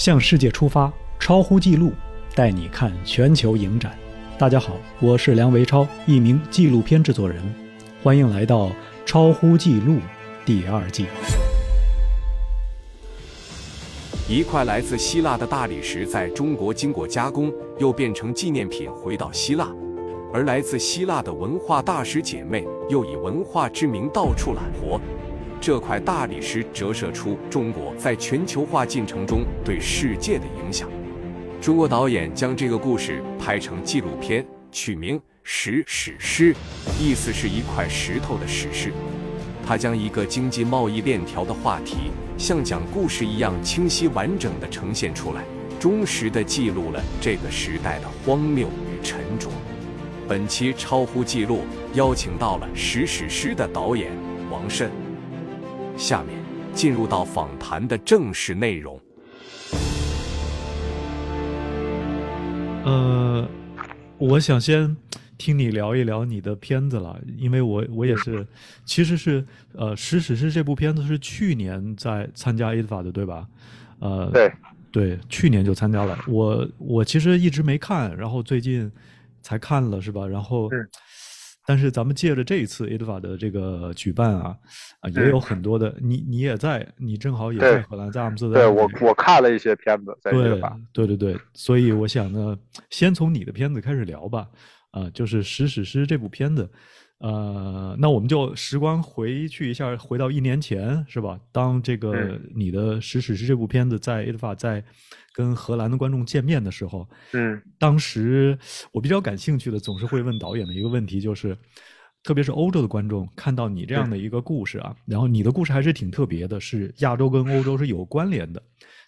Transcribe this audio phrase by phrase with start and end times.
[0.00, 1.92] 向世界出发，超乎纪录，
[2.34, 3.94] 带你看全球影展。
[4.38, 7.38] 大家好，我是梁维超，一名纪录片制作人，
[8.02, 8.68] 欢迎来到
[9.04, 9.96] 《超乎纪录》
[10.46, 11.04] 第二季。
[14.26, 19.68] 一块来自希腊的大理石在中国经过加工，又变成纪念品回到希腊，
[20.32, 24.98] 而来自希腊的文化大使姐妹又以文化之名到处揽活。
[25.60, 30.88] 这块大理石折射出中国在全球化进程中对世界的影响。
[31.60, 36.54] 中国导演将这个故事拍成纪录片，取名《石史诗》，
[36.98, 38.90] 意思是一块石头的史诗。
[39.66, 45.44] 他将一个经济贸易链条的话题，像讲故事一样清晰完整地呈现出来，
[45.78, 49.48] 忠实地记录了这个时代的荒谬与沉着。
[50.26, 51.60] 本期超乎记录
[51.92, 54.10] 邀请到了《石史诗》的导演
[54.50, 54.90] 王慎。
[56.00, 58.98] 下面进入到访谈的正式内容。
[62.86, 63.46] 呃，
[64.16, 64.96] 我想先
[65.36, 68.46] 听你聊一聊你的片子了，因为我我也是，
[68.86, 73.46] 其实是呃，《实史诗》这部片子是去年在参加 IDFA 的，对吧？
[73.98, 74.50] 呃，对
[74.90, 76.18] 对，去年就参加了。
[76.26, 78.90] 我我其实一直没看，然后最近
[79.42, 80.26] 才看了，是吧？
[80.26, 80.70] 然后。
[81.66, 84.56] 但是咱们借着这一次 IDFA 的这个举办啊，
[85.00, 88.62] 啊，也有很多的你你也在，你正好也在荷兰，在阿姆斯特丹。
[88.62, 90.80] 对我我看了一些片子，在 IDFA。
[90.92, 92.58] 对对对，所以我想呢，
[92.90, 94.48] 先从你的片子开始聊吧，
[94.90, 96.68] 啊，就是《石史诗》这部片子。
[97.20, 101.38] 呃，那我们就时光回去一下，回到一年前，是吧？
[101.52, 104.82] 当这个你的《史史诗》这部片子在 IDFA 在
[105.34, 108.58] 跟荷兰的观众见面的时候，嗯，当时
[108.90, 111.54] 我比较感兴趣的，总是会问导演的一个问题，就是，
[112.22, 118.62] 特别是欧洲的观众看到你这样的一个故事啊，然后你的故事还是挺特别的，是亚洲跟欧洲是有关联的，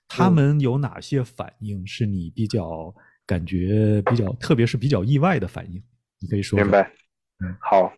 [0.07, 5.83] 他们有哪些反应是你比较感觉比较，特别是比较意外的反应？
[6.21, 6.59] 你可以说。
[6.59, 6.83] 明白。
[7.43, 7.91] 嗯，好。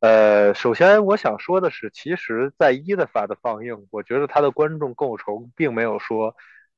[0.00, 6.36] 呃，首先我想说的是，其实，在伊德法的放映，我觉得它的观众构成并没有说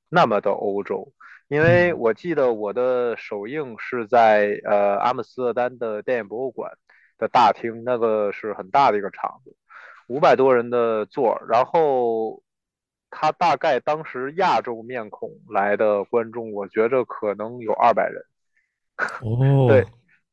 [0.08, 1.12] 那么的欧洲，
[1.48, 6.72] 因为我记得我的首映是在呃阿姆斯特丹的电影博物馆
[7.18, 9.56] 的大厅，那个是很大的一个场子，
[10.06, 12.40] 五百多人的座，然后
[13.10, 18.22] 他大概当时亚洲面孔来的观众，我觉着可能有二百人。
[19.22, 19.84] 哦，对。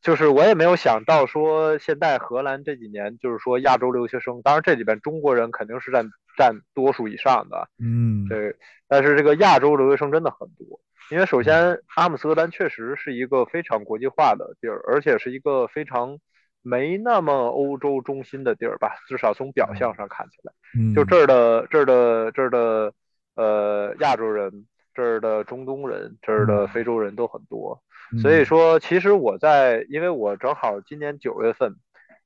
[0.06, 6.08] 就是我也没有想到说，现在荷兰这几年就是说亚洲留学生，当然这里边中国人肯定是占
[6.38, 8.56] 占多数以上的，嗯，对。
[8.88, 10.80] 但是这个亚洲留学生真的很多，
[11.10, 16.20] 因为首先阿姆斯特丹确实是一个非常国际化的地儿，而且是一个非常
[16.62, 20.54] 没那么欧洲中心的地儿吧，至少从表象上看起来，
[20.94, 22.94] 就这儿的这儿的这儿的
[23.34, 27.81] 呃亚洲人，这儿的中东人，这儿的非洲人都很多。
[28.22, 31.75] 所以说，其实我在，因为我正好今年九月份，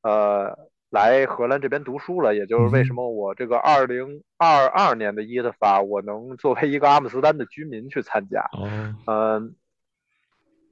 [0.04, 0.56] 呃，
[0.90, 8.46] 来荷兰这边读书了，也就是为什么我这个二零二二年的伊特法，我能作为一个阿姆斯特丹的居民去参加。
[9.08, 9.56] 嗯，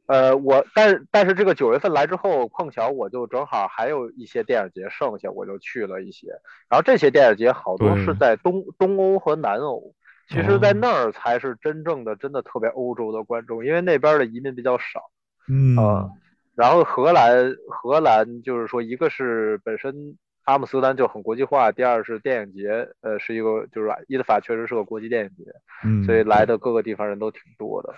[0.08, 6.28] 呃，我，但但是这个九月份来之后，碰巧我就正好还有一些电影节剩下，我就去了一些。
[6.70, 9.94] 然后这些电影节好多是在东东欧和南欧。
[10.28, 15.10] 其实，在那儿才是真正的、真的特别欧洲的观众，因为那边的移民比较少。
[15.50, 16.10] 嗯啊，
[16.56, 20.18] 然后荷兰，荷兰就是说，一个是本身。
[20.48, 21.74] 阿姆斯特丹就很国际化。
[21.74, 25.52] 第二是电影节，呃，是一个就是伊德法确实是个国际电影节，
[25.84, 27.94] 嗯，所以来的各个地方人都挺多的，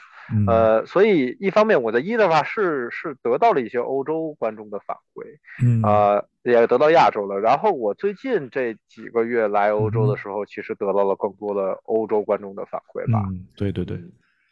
[0.47, 5.23] 呃，所以一方面我在伊德法是是得到了一些欧洲观众的反馈，
[5.63, 7.39] 嗯啊，也得到亚洲了。
[7.39, 13.23] 然后我最近这几个月来欧洲的时候，其实得到了更多的欧洲观众的反馈吧。
[13.29, 13.95] 嗯，对对对。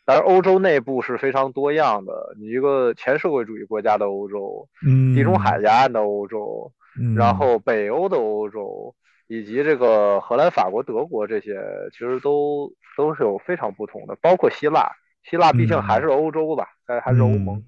[0.05, 6.71] 但是欧洲内部是非常多样的，你一个前社会主义国家的欧洲，嗯，地中海沿岸的欧洲。
[7.15, 8.95] 然后北欧的欧洲，
[9.27, 11.59] 以及这个荷兰、法国、德国这些，
[11.91, 14.89] 其实都都是有非常不同的，包括希腊。
[15.23, 17.61] 希腊毕竟还是欧洲吧，还还是欧盟。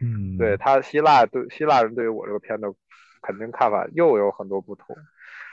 [0.00, 2.66] 嗯，对他，希腊对希腊人对于我这个片子
[3.20, 4.96] 肯定看法又有很多不同。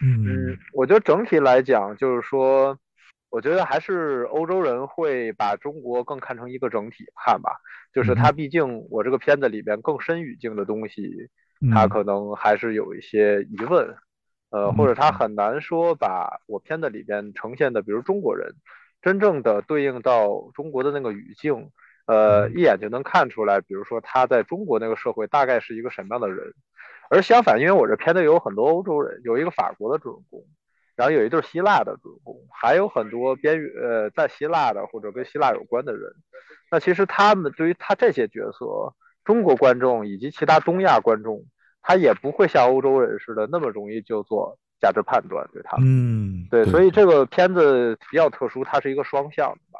[0.03, 2.77] 嗯，我觉得整体来讲，就是说，
[3.31, 7.51] 我觉得还是欧洲人会把中国更看成一个整体看吧，
[7.93, 11.29] 就是他毕竟我这个片子里边更深语境的东西。
[11.73, 13.95] 他可能还是有一些疑问，
[14.49, 18.55] 呃，或者他很难说把我片子里边呈现的，比如中国人，
[19.01, 21.69] 真正的对应到中国的那个语境，
[22.07, 26.53] 呃，一眼就能看出来，比如说他在中国那个社会大概是一个什么样的人。
[27.09, 30.45] 而相反，因为我这片子有很多欧洲人，有一个法国的主人公，
[30.95, 36.09] 然后有一对希腊的主人公，还有很多边缘呃在希腊的或者跟希腊有关的人。
[36.71, 41.43] 那其实他们对于他这些角色，中国观众以及其他东亚观众，
[41.81, 45.85] 他也不会像欧洲人似的那么容易就做价值判断对他们。
[45.87, 49.79] 嗯，对，所以这个片子比较特殊，它是一个双向的吧。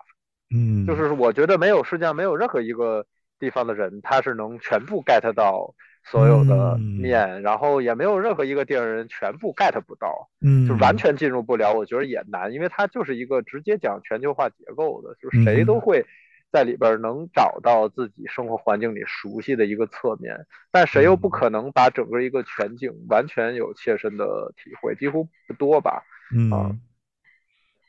[0.54, 3.06] 嗯，就是我觉得没有世界上没有任何一个
[3.40, 5.74] 地方的人，他是能全部 get 到
[6.04, 11.74] 所有的面，然后也没有任何一个电影人全部 get 不到，嗯，就完全进入不了。
[11.74, 16.06] 我觉得也难，因为它就是一个直接讲全球化结构的，就是谁都会
[16.52, 26.04] 在里边能找到自己生活环境里熟悉的一个侧面，但谁又不可能把整个一个全景完全有切身的体会，几乎不多吧？
[26.36, 26.80] 嗯。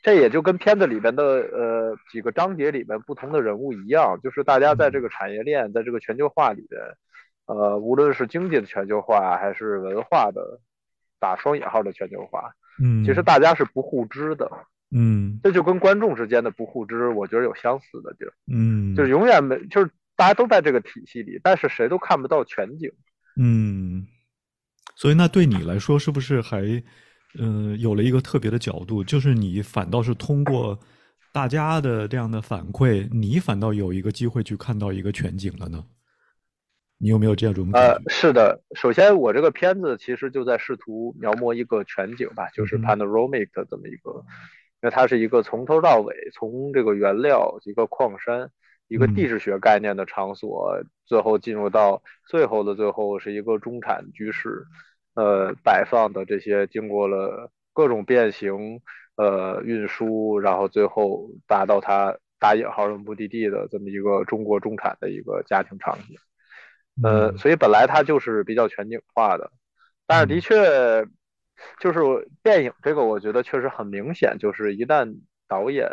[0.04, 6.82] 这也就跟片子里边的呃几个章节里面不同的人物一样，就是大家在这个产业链，在这个全球化里边，
[7.46, 10.58] 呃，无论是经济的全球化还是文化的
[11.20, 12.50] 打双引号的全球化，
[12.82, 14.50] 嗯，其实大家是不互知的，
[14.94, 22.92] 嗯，这就跟观众之间的不互知，我觉得有相似的地儿，嗯，就是永远没，就是大家都在这个体系里，但是谁都看不到全景，
[23.40, 24.06] 嗯，
[24.96, 26.82] 所以那对你来说是不是还？
[27.38, 30.78] 嗯，有了一个特别的角度，就是你反倒是通过
[31.32, 35.82] 大家的这样的反馈，你反倒有一个机会去看到一个全景了呢？
[36.98, 37.88] 你有没有这样种感觉？
[37.88, 44.22] 呃，是的，首先我这个片子其实就在试图描摹一个全景吧，就是 panoramic 的这么一个，
[44.82, 48.50] 因为它是一个从头到尾，从这个原料一个矿山，
[48.88, 50.76] 一个地质学概念的场所，
[51.06, 54.64] 最后进入到最后的最后是一个中产居室。
[55.14, 58.80] 呃，摆放的这些经过了各种变形，
[59.16, 66.16] 呃，运输，然后最后达到它打引号的目的地的这么一个中国中产的一个家庭场景，
[67.02, 69.52] 呃，所以本来它就是比较全景化的，
[70.06, 71.06] 但是的确，
[71.78, 72.00] 就是
[72.42, 75.16] 电影这个，我觉得确实很明显，就是一旦
[75.48, 75.90] 导演。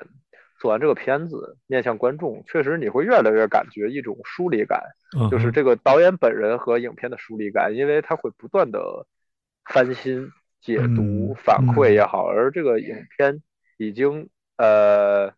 [0.62, 4.83] 做完这个片子，面向观众，确实你会越来越感觉一种疏离感，
[5.31, 9.07] 就是这个导演本人和影片的疏离感，因为他会不断的
[9.63, 10.30] 翻新、
[10.60, 13.42] 解读、反馈也好，而这个影片
[13.77, 14.27] 已经
[14.57, 15.31] 呃，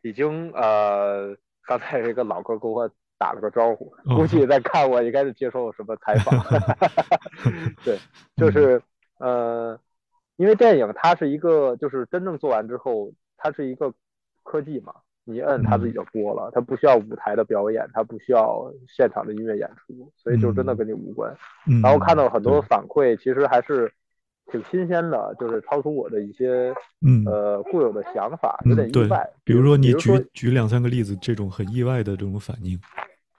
[0.00, 1.36] 已经呃，
[1.66, 6.34] 刚才有一个老哥跟我打了个招呼，估计在看我应该是接受什么采访
[7.84, 7.98] 对，
[8.34, 8.80] 就是
[9.22, 9.80] 呃，
[10.36, 13.92] 因为电影它是一个，就是真正做完之后，它是一个。
[14.44, 14.92] 科技嘛，
[15.22, 21.32] 你摁它自己就播了，它不需要舞台的表演，它不需要现场的音乐演出，所以就真的跟你无关。
[21.80, 23.88] 然后看到很多反馈，其实还是
[24.50, 26.74] 挺新鲜的，就是超出我的一些
[27.24, 29.30] 呃固有的想法，有点意外。
[29.44, 32.76] 比如说你举举两三个例子，这种很意外的这种反应。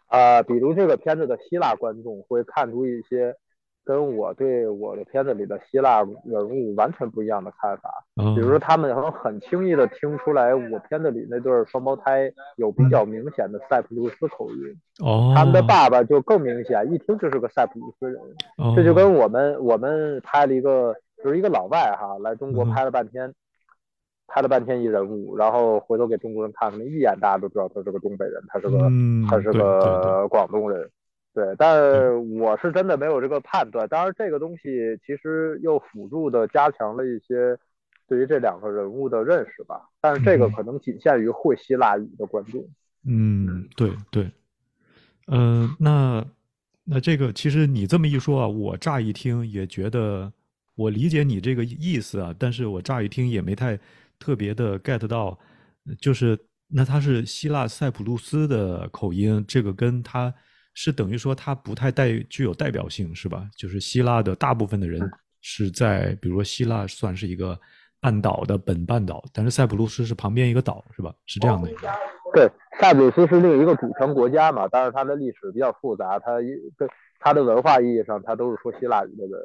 [0.07, 3.35] 啊，比如这个片子的希腊观众会看出一些。
[3.85, 8.03] 跟我对我的片子里的希腊人物完全不一样的看法，
[8.33, 14.57] 比如说他们能很轻易的听出来我片子里那对双胞胎有比较明显的塞浦路斯口音，
[15.03, 18.21] 哦，他们的爸爸就更明显，一听就是个塞浦路斯人，
[18.75, 23.33] 这就跟我们我们拍了一个就是一个老外哈来中国拍了半天，
[24.27, 28.89] 拍了半天一人物，然后回头给中国人看看，一眼大家都知道他是个东北人，他是个
[29.29, 30.89] 他是个广东人。
[31.33, 33.87] 对，但我是真的没有这个判断。
[33.87, 37.57] 当然，这个东西其实又辅助的加强了一些
[38.07, 39.81] 对于这两个人物的认识吧。
[39.99, 42.63] 但是这个可能仅限于会希腊语的观众。
[43.07, 44.29] 嗯，对对。
[45.25, 46.23] 嗯，那
[46.83, 50.31] 那这个其实你这么一说啊，我乍一听也觉得
[50.75, 53.75] 我理解你这个意思啊，但是我乍一听也没太
[54.19, 55.35] 特别的 get 到，
[55.99, 60.31] 就是那他是希腊塞浦路斯的口音，这个跟他。
[60.73, 63.47] 是等于说它不太带具有代表性，是吧？
[63.57, 65.01] 就是希腊的大部分的人
[65.41, 67.59] 是在，比如说希腊算是一个
[67.99, 71.13] 半岛的本半岛，但是塞浦路斯是旁边一个岛，是吧？
[71.25, 71.69] 是这样的。
[72.33, 72.49] 对，
[72.79, 76.87] 塞浦路斯是另一个主权国家嘛，但是它的历史比较复杂，它对
[77.19, 79.39] 它的文化意义上，它都是说希腊语的人。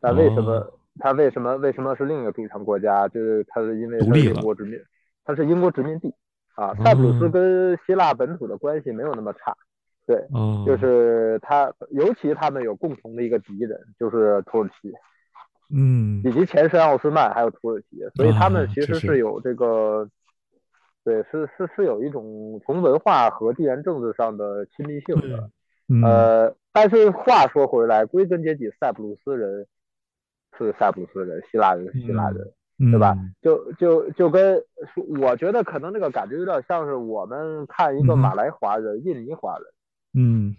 [0.00, 3.06] 但为什么它为什么为什么是另一个主权国家？
[3.08, 4.78] 就是它是因为独立英国殖民，
[5.24, 6.12] 它是英国殖民地
[6.54, 6.74] 啊。
[6.82, 9.54] 塞浦路斯跟希腊本土的关系没有那么差。
[10.10, 10.26] 对，
[10.66, 14.92] 就是他，尤其他们有共同的一个敌人，就是土耳其，
[15.72, 20.08] 嗯，以及前身奥斯曼，还有土耳其，所以他们其实是有这个，
[21.04, 25.48] 对，是是是有一种从文化和地缘政治上的亲密性的，
[26.04, 29.64] 呃，但是话说回来，归根结底，塞浦路斯人
[30.58, 32.38] 是塞浦路斯人，希腊人是希腊人，
[32.90, 33.16] 对吧？
[33.40, 34.60] 就就就跟
[35.20, 39.66] 我觉得可能那个感觉有点像是我们看一个马来华人、印尼华人。
[40.14, 40.54] 嗯，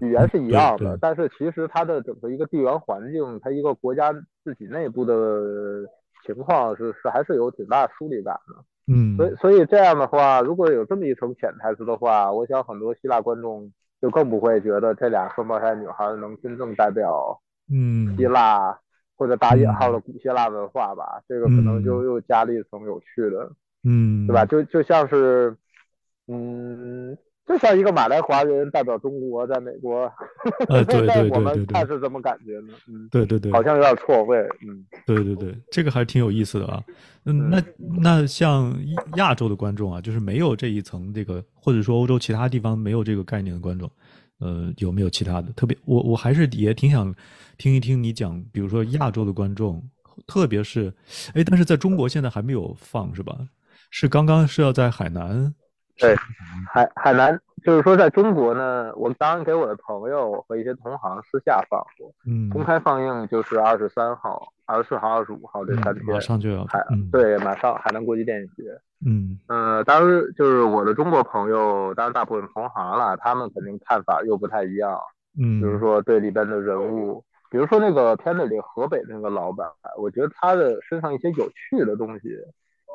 [0.00, 5.84] 语言是一样的，但是其实它的整个一个地缘环境，它一个国家自己内部的
[6.24, 8.64] 情况是是还是有挺大疏离感的。
[8.86, 17.40] 嗯，所以所以这样的话，如果有这么一层潜台词的话，我想很多希腊观众就更不会觉得这俩双胞胎女孩能真正代表
[17.72, 18.78] 嗯希腊
[19.16, 21.22] 或者打引号的古希腊文化吧。
[21.26, 23.50] 这个可能就嗯又加了一层有趣的，
[23.84, 24.44] 嗯，对吧？？
[24.44, 25.56] 就就像是，
[26.28, 30.10] 嗯，就像一个马来华人代表中国在美国，
[30.68, 32.72] 呃 对在对对对我们对看是怎么感觉呢？
[32.88, 34.84] 嗯，对对对，好像有点错位，嗯。
[35.06, 36.82] 对对对，这个还是挺有意思的啊。
[37.26, 37.62] 嗯，那
[38.00, 38.74] 那像
[39.16, 43.90] 亚洲的观众啊，就是没有这一层这个，或者说欧洲其他地方没有这个概念的观众，
[44.38, 45.52] 呃，有没有其他的？
[45.52, 47.14] 特别，我我还是也挺想
[47.58, 49.82] 听一听你讲，比如说亚洲的观众，
[50.26, 50.90] 特别是，
[51.34, 53.38] 哎，但是在中国现在还没有放是吧？
[53.90, 55.54] 是刚刚是要在海南？
[55.98, 56.14] 对，
[56.72, 66.14] 海海南就是说，在中国呢，我当然给我的朋友和一些同行私下放过，嗯，公开放映就是二十三号、二十四号、二十五号这三嗯天。
[66.14, 68.64] 马上就要海嗯对，马上海南国际电影节。
[69.06, 74.98] 嗯呃，当然就是我的中国朋友，当然大部分同行了，他们肯定看法又不太一样。
[75.38, 82.28] 嗯，比如说对里边的人物，比如说那个片子里河北那个老板，我觉得他的身上一些有趣的东西，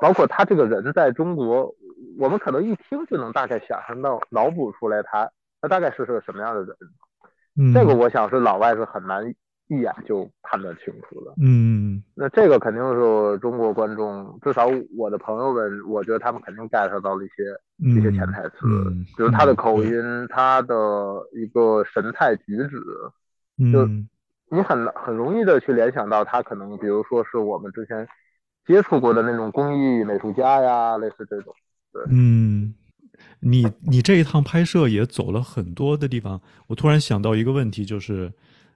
[0.01, 1.73] 包括他这个人在中国，
[2.17, 5.29] 我们可能一听就能大概想象到、脑补出来他
[5.61, 6.75] 他大概是个什么样的人。
[7.61, 9.27] 嗯这个我想是老外是很难
[9.67, 11.33] 一眼就判断清楚的。
[11.41, 17.43] 嗯那这个肯定是中国观众，至少我的朋友们，我觉得他们肯定 get 到了一些
[17.83, 19.91] 嗯一些潜台词，嗯比如他的口音，
[20.29, 20.75] 他的
[21.33, 22.79] 一个神态举止，
[23.73, 24.07] 就嗯
[24.49, 28.07] 你很很容易的去联想到他可能，比如说是我们之前
[28.65, 31.53] 接触过的那种工艺美术家呀，类似这种。
[32.09, 32.73] 嗯，
[33.39, 38.31] 你你这一趟拍摄也走了很多的地方，我突然想到一个问题，就是，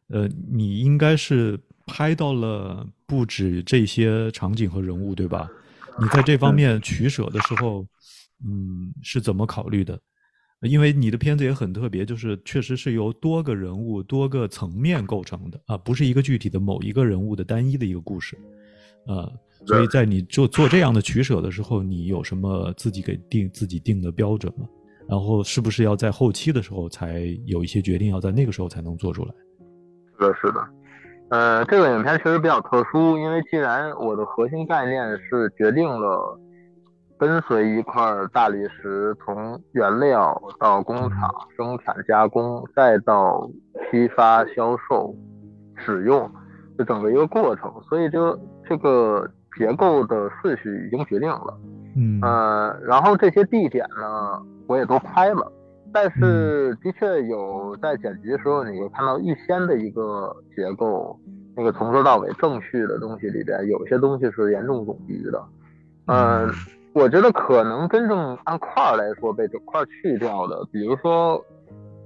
[0.07, 5.49] 呃，你应该是拍到了不止这些场景和人物，对吧？
[5.99, 7.85] 你在这方面取舍的时候，
[8.45, 9.99] 嗯，是怎么考虑的？
[10.61, 18.37] 因为你的片子也很特别，就是确实是由多个人物、多个层面构成的啊，不是一个具体的某一个人物的单一的一个故事，
[19.05, 19.29] 呃，
[19.65, 24.65] 所以在你做做这样的取舍的时候，你有什么自己给定自己定的标准吗？
[25.09, 29.31] 然后是不是要在后期的时候才有一些决定，要在那个时候才能做出来？
[30.17, 30.65] 是的，是的。
[31.29, 36.39] 呃，这个影片其实比较特殊，因为既然我的核心概念是决定了
[37.17, 43.49] 跟随一块大理石从原料到工厂生产加工，再到
[43.89, 45.15] 批发销售
[45.75, 46.29] 使用，
[46.77, 51.57] 这整个一个过程，所以就这个结构的顺序已经决定了。
[51.95, 55.51] 嗯呃，然后这些地点呢，我也都拍了，
[55.93, 61.19] 但是的确有在剪辑的时候，你会看到预先的一个结构，
[61.55, 65.43] 那个从头到尾正序的东西里边，有些东西是严重冗余的。
[66.07, 66.51] 嗯、
[66.93, 71.39] 我觉得可能真正按块儿来说被整块儿去掉的，比如说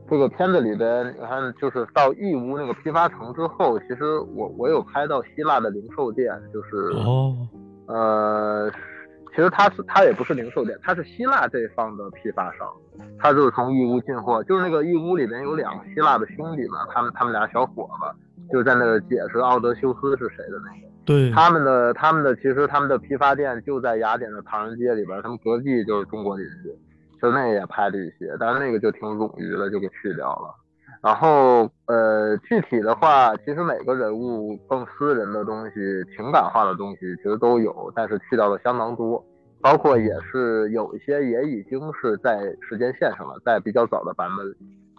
[0.09, 7.35] 这个片子里边，你看就是到义乌那个批发城之后，其实我我有拍到希腊的零售店，就是哦，
[7.87, 8.71] 呃，
[9.35, 12.67] 其实他是他也不是零售店，他是希腊这方的批发商，
[13.19, 26.71] 他就是从义乌进货，就是那个义乌里边有两个希腊的兄弟嘛，他们他们俩小伙子就在那儿解释奥德修斯是谁的那个，对，他们的他们的其实他们的批发店就在雅典的唐人街里边，他们隔壁就是中国邻居，
[27.19, 30.55] 其实那个也拍了一些，但是那个就挺冗余的，就给去掉了。
[31.03, 35.73] 然后呃，具体的话，其实每个人物更私人的东西、
[36.15, 39.23] 情感化的东西其实都有，但是去掉了相当多，
[39.61, 44.55] 包括也是有一些也已经是在时间线上了，在比较早的版本里，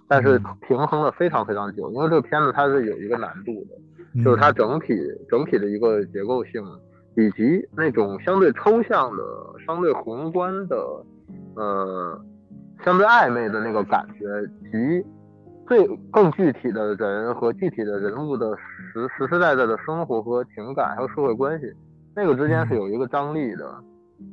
[0.06, 4.94] 但是平衡了非常非常久，因为这个片子它是有一个难度的，就是它整体
[5.28, 6.62] 整体的一个结构性，
[7.16, 9.22] 以及那种相对抽象的、
[9.66, 10.76] 相对宏观的，
[11.56, 12.20] 呃，
[12.84, 14.26] 相对暧昧的那个感觉，
[14.70, 15.04] 及
[15.66, 21.72] 最更具体的人和具体的人物的实实实在在的生活和情感还有社会关系，
[22.14, 23.74] 那个之间是有一个张力的。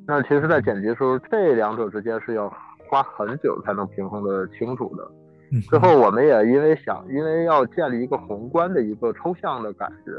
[0.07, 2.51] 那其实，在剪辑的时候，这两者之间是要
[2.89, 5.03] 花很久才能平衡的清楚的。
[5.51, 10.11] 嗯最后，我们也因为想，因为要建立一个宏观的一个抽象的感觉，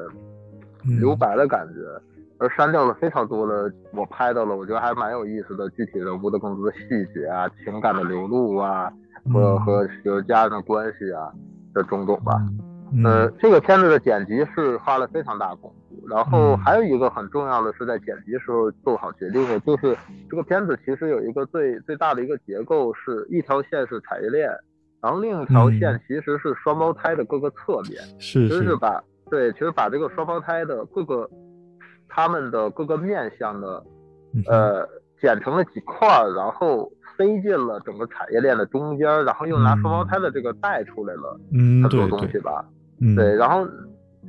[0.86, 1.80] 嗯留白的感觉，
[2.38, 8.92] 而删掉了非常多的我拍到了，我觉得还蛮有意思的具体人物的更多的细节啊，情感的流露啊，
[9.32, 9.60] 和嗯。
[9.60, 11.32] 和和家人的关系啊
[11.72, 12.40] 的种种吧。
[12.92, 13.04] 嗯。
[13.04, 16.58] 呃，这个片子的剪辑是花了非常大功夫，然后嗯。
[16.58, 19.96] 还有一个很重要的是在剪辑时候做好决定的，就是
[20.30, 24.48] 这个片子其实有一个最最大的一个结构是一条线是产业链，
[25.00, 31.28] 然后另一条线嗯其实是双胞胎的各个侧面，是其实是把对，其实把这个双胞胎的各个
[32.08, 33.82] 他们的各个面向的，
[34.34, 34.88] 嗯呃，
[35.20, 42.64] 剪成了几块儿，然后塞进了整个产业链的中间，然后又拿双胞胎的这个带出来了嗯，很多东西吧。
[43.00, 43.66] 嗯，对，然后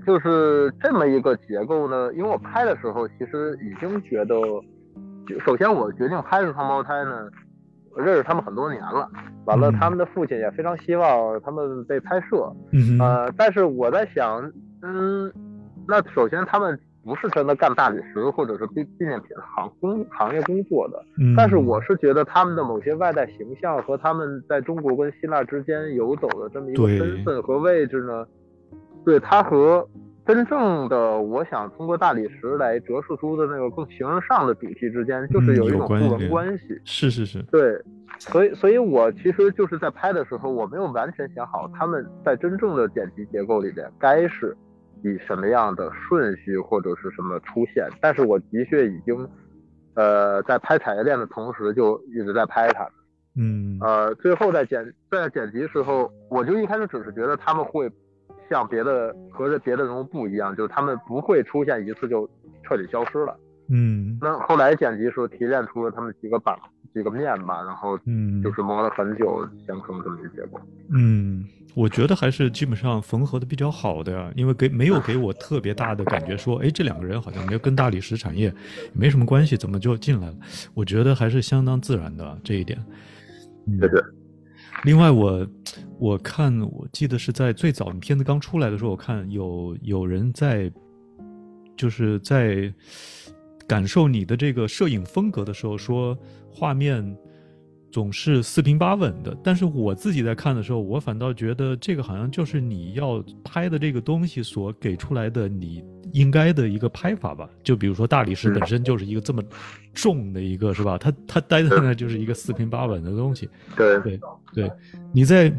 [0.06, 4.36] 就是这么一个结构呢，因为我拍的时候其实已经觉得，
[5.46, 7.30] 首先我决定拍摄双胞胎呢，
[7.92, 9.10] 我认识他们很多年了，
[9.46, 9.74] 完了嗯。
[9.80, 14.42] 他们的父亲也非常希望他们被拍摄，嗯，呃，但是我在想，
[14.82, 15.32] 嗯，
[15.88, 28.28] 那首先他们不是真的干大理石或者是纪纪念品行工行业工作的，嗯，但是我是觉得他们的某些外在形象和他们在中国跟希腊之间游走的这么一个身份和位置呢，
[29.06, 29.88] 对他和
[30.26, 36.78] 真正的我想通过大理石来折射出的那个更形而上的主题之间，就是嗯有有一种互文关系。
[36.84, 37.82] 是是是，对，
[38.20, 44.54] 所以所以我其实就是在拍的时候，我没有完全想好他们在真正的剪辑结构里边该是
[45.04, 49.27] 以什么样的顺序或者是什么出现，但是我的确已经，
[49.96, 52.88] 呃，在拍产业链的同时就一直在拍它，
[53.36, 53.77] 嗯。
[53.82, 57.89] 呃，最后在剪在剪辑时候，我就一开始只是觉得他们会
[58.50, 62.30] 像别的和这别的人物不一样，就是他们不会出现一次就
[62.63, 63.38] 彻底消失了。
[63.70, 64.18] 嗯。
[64.22, 66.58] 那后来剪辑时候提炼出了他们几个板
[66.98, 70.60] 几个面吧，然后嗯，就是磨了很久形成这么一个结果。
[70.89, 78.51] 嗯，我觉得还是基本上缝合的比较好的呀，因为给没有给我特别大的感觉说，哎，这两个人好像没有跟大理石产业
[78.94, 80.36] 没什么关系，怎么就进来了？
[80.74, 82.84] 我觉得还是相当自然的这一点。
[83.68, 84.01] 嗯对对，
[84.86, 85.46] 另外我，
[86.00, 90.72] 我看我记得是在最早你片子刚出来的时候，我看有有人在，
[91.75, 92.74] 就是在
[93.68, 96.18] 感受你的这个摄影风格的时候，说
[96.50, 97.18] 画面
[97.92, 99.38] 总是四平八稳的。
[99.44, 105.84] 但是我自己在看的时候，我反倒觉得这个好像就是你要拍的这个东西所给出来的你
[106.14, 107.50] 应该的一个拍法吧。
[107.64, 109.44] 就比如说大理石本身就是一个这么
[109.94, 110.98] 重的一个，是吧？
[110.98, 113.50] 它它待在那就是一个四平八稳的东西。
[113.76, 114.20] 对对
[114.54, 114.72] 对，
[115.12, 115.52] 你在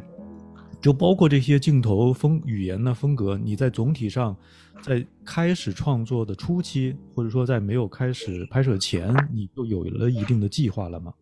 [0.80, 4.36] 就包括这些镜头风语言的风格，你在总体上
[4.80, 11.12] 在开始创作的初期，或者说在没有开始拍摄前，你就有了一定的计划了吗？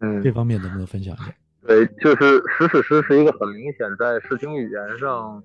[0.00, 1.34] 嗯这，方面能不能分享一下？
[1.66, 5.42] 对，就是实史诗是一个很明显在视听语言上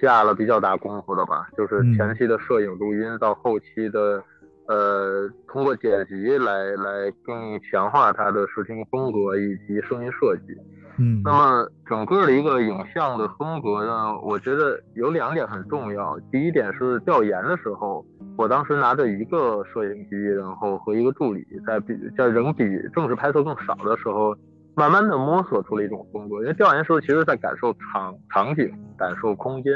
[0.00, 4.22] 下了比较大功夫的吧，就是嗯前期的摄影录音到后期的。
[4.68, 10.54] 呃，通过剪辑来来更强化它的视听风格以及声音设计。
[10.98, 16.18] 嗯那么整个的一个影像的风格呢，我觉得有两点很重要。
[16.32, 18.04] 第一点是调研的时候，
[18.36, 24.36] 我当时拿着一个摄影机，然后和一个助理在比在人比正式拍摄更少的时候，
[24.74, 26.40] 慢慢的摸索出了一种风格。
[26.40, 29.72] 因为调研时候其实在感受场场景、感受空间、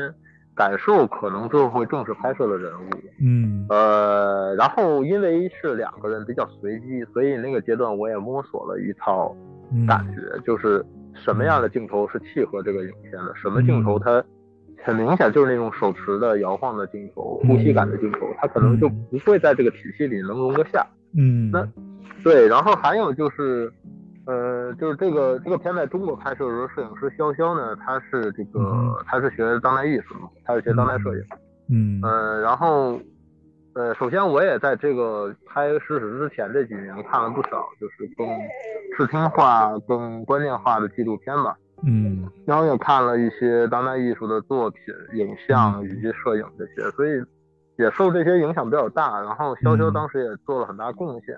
[0.54, 2.90] 感受可能最后会正式拍摄的人物。
[3.20, 9.35] 嗯呃，然后因为是两个人比较随机，所以那个阶段我也摸索了一套
[9.72, 14.22] 嗯感觉，就是什么样的镜头是契合这个影片的，什么镜头它
[14.85, 20.87] 很明显就是那种手持的摇晃的镜头、呼吸感的镜头，它可能就不会在这个体系里能容得下。
[21.16, 21.51] 嗯。
[21.53, 21.66] 那
[22.25, 23.72] 对，然后还有就是，
[24.27, 31.22] 呃，就是这个这个片在中国拍摄的时候，摄影师潇潇呢，他是这个嗯他是学当代艺术嘛，他是学当代摄影。
[31.68, 32.01] 嗯。
[32.03, 33.01] 呃，然后，
[33.74, 38.26] 呃，首先我也在这个拍《史史》之前这几年看了不少，就是更
[38.96, 41.56] 视听化、更观念化的纪录片吧。
[41.85, 44.82] 嗯然后也看了一些当代艺术的作品、
[45.14, 47.11] 影像以及摄影这些，所以
[47.76, 49.18] 也受这些影响比较大。
[49.20, 51.35] 然后潇潇嗯当时也做了很大贡献，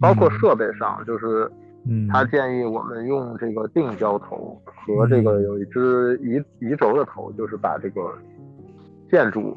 [0.00, 1.48] 包括设备上，就是
[1.86, 8.12] 嗯他建议我们用这个定焦头和这个有一只移移轴的头，就是把这个
[9.10, 9.56] 建筑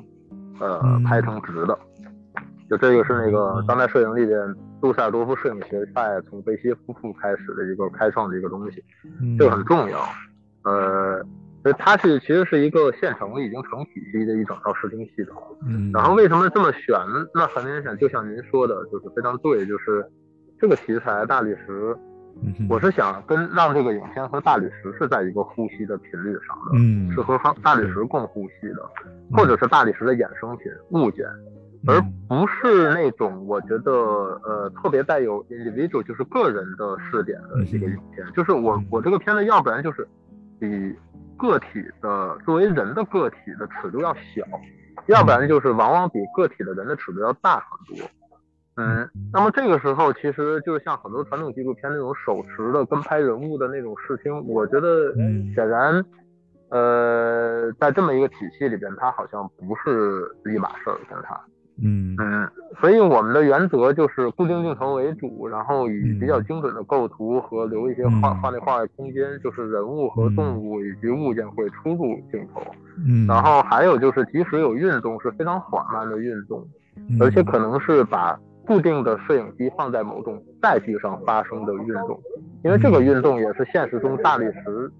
[0.59, 1.79] 呃嗯拍成直的。
[2.69, 8.84] 就这个是那个当代摄影里边杜塞尔多夫摄影学派从贝西夫妇开始的一个开创的一个东西，
[9.21, 9.99] 嗯这个很重要。
[10.63, 11.23] 呃，
[11.63, 15.41] 所以它是其实是一个现成的已经成体系的一整套视听系统。
[15.65, 16.99] 嗯然后为什么这么选？
[17.34, 20.06] 那很明显，就像您说的，就是非常对，就是
[20.60, 21.95] 这个题材大理石，
[22.69, 28.89] 我是想跟让这个影片和大理石是在一个呼吸的频率上的，嗯是和大理石共呼吸的，
[29.32, 31.25] 或者是大理石的衍生品物件，
[31.88, 33.91] 而嗯不是那种我觉得
[34.43, 38.28] 呃特别带有 individual 就是个人的视点的一个影片。
[38.36, 40.08] 就是我我这个片子要不然就是
[40.60, 40.95] 比
[41.38, 44.43] 个体的作为人的个体的尺度要小，
[45.08, 48.06] 要不然就是往往比个体的人的尺度要大很多。
[48.80, 56.04] 嗯，那么这个时候其实就是像很多传统纪录片那种手持的跟拍人物的那种视听，我觉得嗯显然，
[56.69, 61.39] 呃，在这么一个体系里边，它好像不是一码事儿，跟它。
[61.81, 62.15] 嗯。
[62.19, 68.41] 嗯，所以我们的原则就是固定镜头为主，然后以比较精准的构图和留一些画嗯。
[68.41, 72.61] 画内画外空间，就是人物和动物以及物件会出入镜头。
[73.07, 82.19] 嗯，然后还有就是，即使有运动，是非常缓慢的运动，嗯而且可能是把固定的摄影机放在某种载具上发生的运动，
[82.63, 84.91] 因为这个运动也是现实中大理石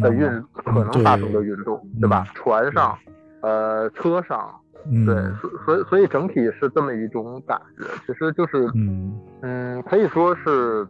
[0.00, 2.24] 的运可能发生的运动，对吧？
[2.34, 2.96] 船上，
[3.42, 4.48] 呃，车上。
[4.86, 5.06] 嗯。
[5.06, 9.18] 对，所所以所以整体是这么一种感觉，其实就是，嗯。
[9.42, 10.86] 嗯，可以说是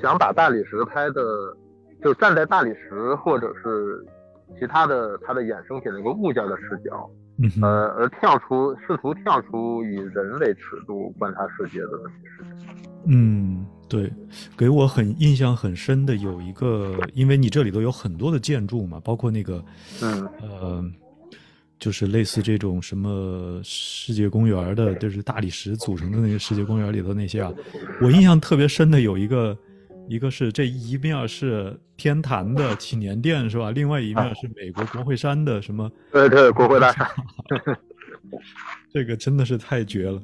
[0.00, 1.22] 想把大理石拍的，
[2.02, 4.04] 就站在大理石或者是
[4.58, 12.72] 其他的它的衍生品的一个物件的视角，嗯呃，而跳出试图跳出以人为尺度观察世界的问题视角。
[13.06, 14.12] 嗯，对，
[14.56, 19.64] 给我很印象很深的有一个，因为你这里头有很多的建筑嘛，包括那个，
[20.02, 20.28] 嗯。
[20.40, 20.84] 呃，
[21.80, 27.50] 就是类似这种什么世界公园的，就是大理石组成的那个世界公园里头那些啊，
[28.02, 29.56] 我印象特别深的有一个，
[30.06, 33.70] 一个是这一面是天坛的祈年殿是吧？
[33.70, 35.90] 另外一面是美国国会山的什么？
[36.12, 37.10] 对对，国会大厦。
[38.92, 40.20] 这个真的是太绝了。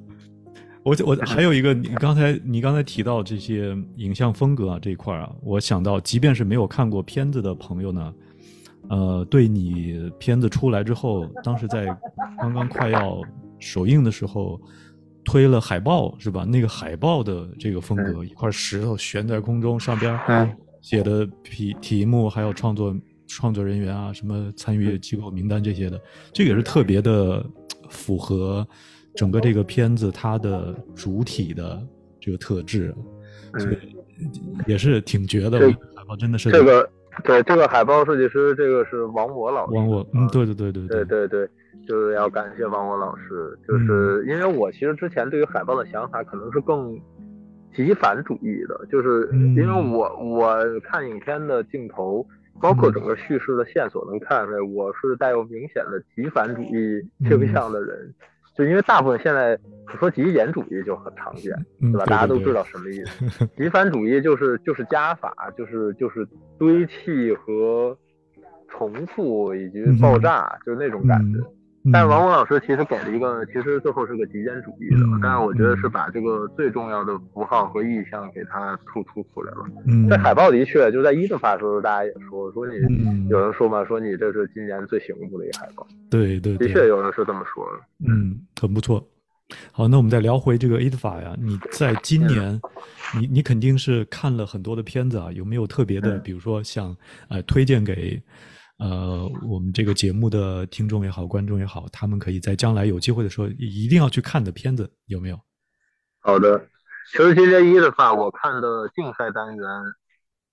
[0.82, 8.14] 我我还有一个，你刚才你刚才提到这些影像风格啊这一块啊，我想到，即便是没有看过片子的朋友呢，
[8.88, 11.86] 呃，对你片子出来之后，当时在
[12.38, 13.20] 刚刚快要
[13.58, 14.60] 首映的时候，
[15.24, 16.44] 推了海报是吧？
[16.44, 22.96] 那个海报的这个风格，一块石头悬在空中，上边嗯写的题题目，还有创作
[23.26, 26.00] 创作人员啊，什么参与机构名单这些的，
[26.32, 27.44] 这个也是特别的
[27.88, 28.66] 符合
[29.16, 31.84] 整个这个片子它的主体的
[32.20, 32.94] 这个特质，
[33.58, 33.76] 所以
[34.66, 35.58] 也是挺绝的。
[35.96, 36.88] 海报真的是这个
[37.24, 39.74] 对这个海报设计师，这个是王博老师。
[39.74, 41.48] 王博，嗯，对对对对对对对，
[41.86, 46.98] 就是要感谢王博老师，嗯就是因为我其实之前对于海报的想法可能是更
[47.74, 52.26] 极反主义的，就是嗯因为我我看影片的镜头，
[52.60, 58.14] 包括整个叙事的线索，能看出来我是带有明显的极反主义倾向的人。
[58.56, 59.58] 就因为大部分现在
[59.98, 62.06] 说极简主义就很常见，嗯对吧？
[62.06, 63.46] 大家都知道什么意思。
[63.56, 66.26] 极繁主义就是就是加法，就是就是
[66.58, 67.96] 堆砌和
[68.68, 71.38] 重复以及爆炸，就是那种感觉。
[71.86, 79.64] 嗯但是王蒙老师其实给了一个，其实最后是个极简主义的，嗯但是我觉得是把这个最重要的符号和意象给它突出出来了。
[79.86, 88.12] 嗯，在海报的确就在一的发的时候，大家也说说你、嗯有人说嘛，说你这是今年最醒目的一个海报，对对对，的确有人是这么说的。
[88.12, 89.04] 嗯，很不错。
[89.70, 91.36] 好，那我们再聊回这个 A 法呀。
[91.38, 92.60] 你在今年，
[93.16, 96.96] 你你肯定是看了很多的片子啊，有没有特别的，嗯比如说想
[97.28, 98.20] 呃推荐给
[98.78, 105.38] 呃我们这个节目的听众也好，观众也好，他们可以在将来有机会的时候一定要去看的片子有没有？
[106.20, 106.68] 好的，
[107.10, 109.66] 其实今年一的话，我看的竞赛单元，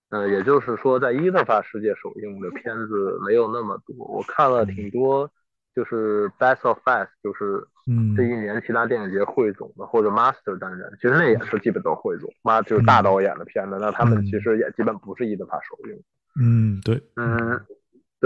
[0.09, 5.29] 呃，也就是说在一的话世界首映的片子没有那么多，我看了挺多，
[5.75, 16.03] 就是 Best of Best，就是嗯这一年其他电影节汇总的或者 Master 单元，其实那也是基本都汇总，妈就是大导演的片子，那他们其实也基本不是一的法首映。
[16.39, 17.59] 嗯，对，嗯，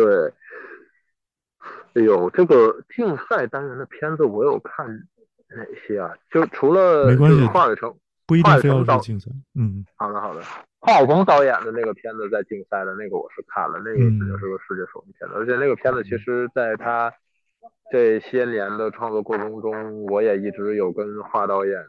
[0.04, 0.34] 对。
[1.96, 4.86] 哎呦，这个竞赛单元的片子我有看
[5.50, 6.14] 哪些啊？
[6.30, 7.92] 就除了没关系就是华语城，
[8.28, 9.32] 不一定非要竞赛。
[9.56, 10.42] 嗯好的好的，
[10.80, 17.12] 华语城导演的那个片子在竞赛的那个我是看了，那个嗯肯定是个世界首映片子，而且那个片子其实在他
[17.92, 21.84] 这些年的创作过程中，我也一直有跟华导演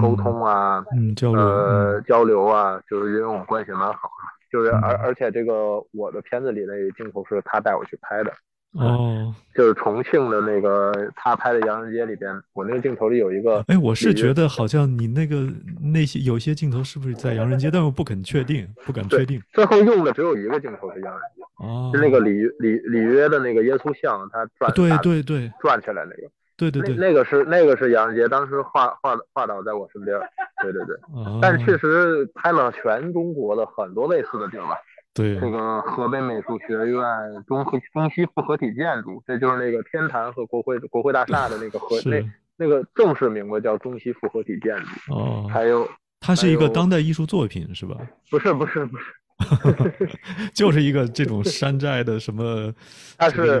[0.00, 1.42] 沟通啊，嗯，交流。
[1.42, 5.00] 呃，交流啊，就是因为我们关系蛮好的，就是而嗯。
[5.04, 8.32] 而且这个我的片子里那个镜头是他带我去拍的，
[8.78, 15.48] 嗯哦，就是重庆的那个他拍的洋人街里边，我那个镜头里有一个，哎，我是觉得好像你那个
[15.80, 19.40] 那些有些镜头是不是在洋人街，但我不肯确定，不敢确定。
[19.52, 30.18] 最后用的只有一个镜头是洋人街，哦，是那个里里里约的那个耶稣像，他转对对对转起来那个，对对对，那那个是那个是洋人街，当时画画画导在我身边，
[30.60, 34.76] 对对对， 哦但是确实拍了全中国的很多类似的地儿吧。
[35.14, 37.02] 对这个河北美术学院
[37.46, 42.22] 中和中西复合体建筑，这就是那个天坛和国会国会大厦的那个合 那
[42.56, 45.14] 那个正式名字叫中西复合体建筑。
[45.14, 45.88] 哦，还有
[46.20, 47.96] 它是一个当代艺术作品是吧？
[48.30, 50.10] 不是不是不是，
[50.54, 52.72] 就是一个这种山寨的什么，
[53.16, 53.60] 它是这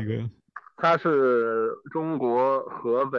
[0.78, 3.18] 它是中国河北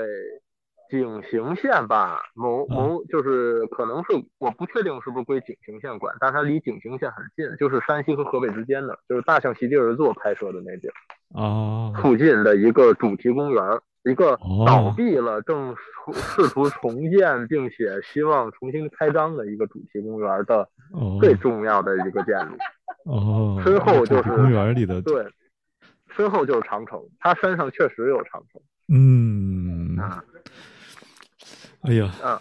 [0.90, 10.94] 井陉县吧，某嗯某就是可能是我不确定是不是归井陉县管，但它离井陉县很近，就是山西和河北之间的，就是大象席地而坐拍摄的那地儿。
[11.36, 15.76] 哦，附近的一个主题公园儿，一个哦倒闭了正
[16.12, 22.56] 试图重建并且希望重新开张的一个主题公园的哦最重要的一个建筑。
[23.06, 25.24] 哦，身后就是公园里的，对，
[26.20, 28.62] 身后就是长城，他身上确实有长城。
[28.90, 30.22] 嗯，啊
[31.84, 32.38] 哎呀，嗯，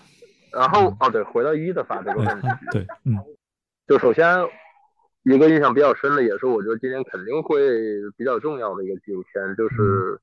[0.52, 3.16] 然后哦对，回到一的法这个哎问题，对，嗯
[3.86, 4.26] 就首先
[5.22, 7.60] 一个印象比较深的，也是我觉得今年肯定会
[8.16, 10.20] 比较重要的一个纪录片，就是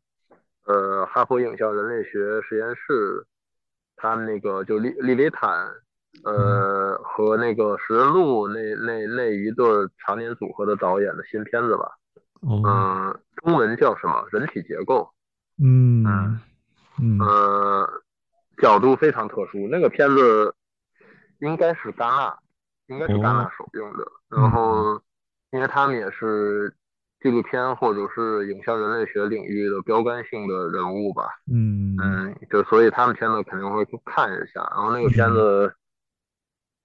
[0.66, 3.26] 呃哈佛影像人类学实验室
[3.96, 5.50] 他们那个就利利维坦
[6.26, 11.96] 呃和那个石人路那那那一对儿常年组合的导演的新片子吧，
[12.48, 14.26] 哦，嗯、中文叫什么？
[14.32, 15.10] 人体结构，
[15.62, 16.40] 嗯嗯。
[17.00, 17.20] 嗯。
[17.20, 17.90] 呃，
[18.62, 20.56] 角度非常特殊，那个片子
[21.40, 22.38] 应该是戛纳，
[22.88, 24.04] 应该是戛纳哦首映的。
[24.30, 25.02] 嗯然后，
[25.52, 26.74] 因为他们也是
[27.22, 31.96] 纪录片或者是影像人类学领域的标杆性的人物吧，嗯。
[31.98, 34.62] 嗯，就所以他们片子肯定会看一下。
[34.72, 35.74] 然后那个片子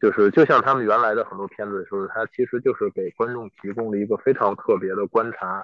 [0.01, 5.63] 就是就像他们原来的很多片子，就是它其实就是给观众提供了一个非常特别的观察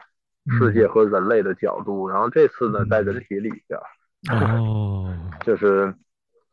[0.58, 2.08] 世界和人类的角度。
[2.08, 3.80] 然后这次呢，在人体里边。
[4.30, 5.08] 哦，
[5.40, 5.94] 就是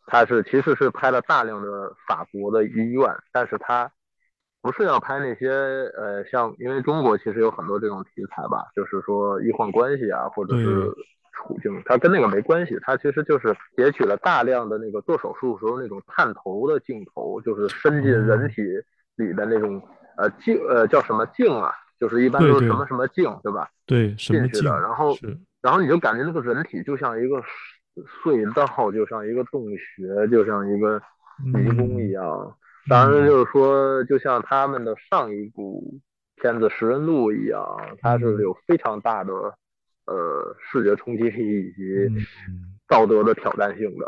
[0.05, 3.91] 他是其实是拍了大量的法国的医院，但是他
[4.61, 10.93] 不是要拍那些呃像，因为中国其实有很多这种题材吧，就是说医患关系啊，或者是对
[11.33, 18.61] 处境，它跟那个没关系，它其实就是截取了大量的那个做手术时候那种探头的镜头，就是伸进人体
[19.15, 19.81] 里的那种
[20.17, 23.69] 呃镜呃叫什么镜啊，就是一般都是什么什么镜，对吧？
[23.85, 25.15] 对，进去的，然后，
[25.61, 27.41] 然后你就感觉那个人体就像一个
[28.23, 31.01] 隧道，就像一个洞穴，就像一个
[31.53, 32.55] 迷宫一样。
[32.89, 35.81] 当然，就是说，就像他们的上一部
[36.35, 37.65] 片子《食人鹿》一样，
[38.01, 39.31] 它是有非常大的
[40.05, 41.83] 呃视觉冲击力以及
[42.47, 44.05] 嗯道德的挑战性的。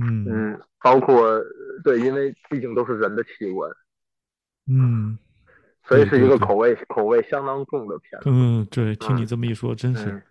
[0.00, 1.40] 嗯嗯，包括
[1.84, 3.70] 对，因为毕竟都是人的器官，
[4.68, 5.16] 嗯
[5.84, 8.28] 所以是一个口味口味相当重的片子。
[8.28, 10.22] 嗯，对，听你嗯这么一说，真是嗯，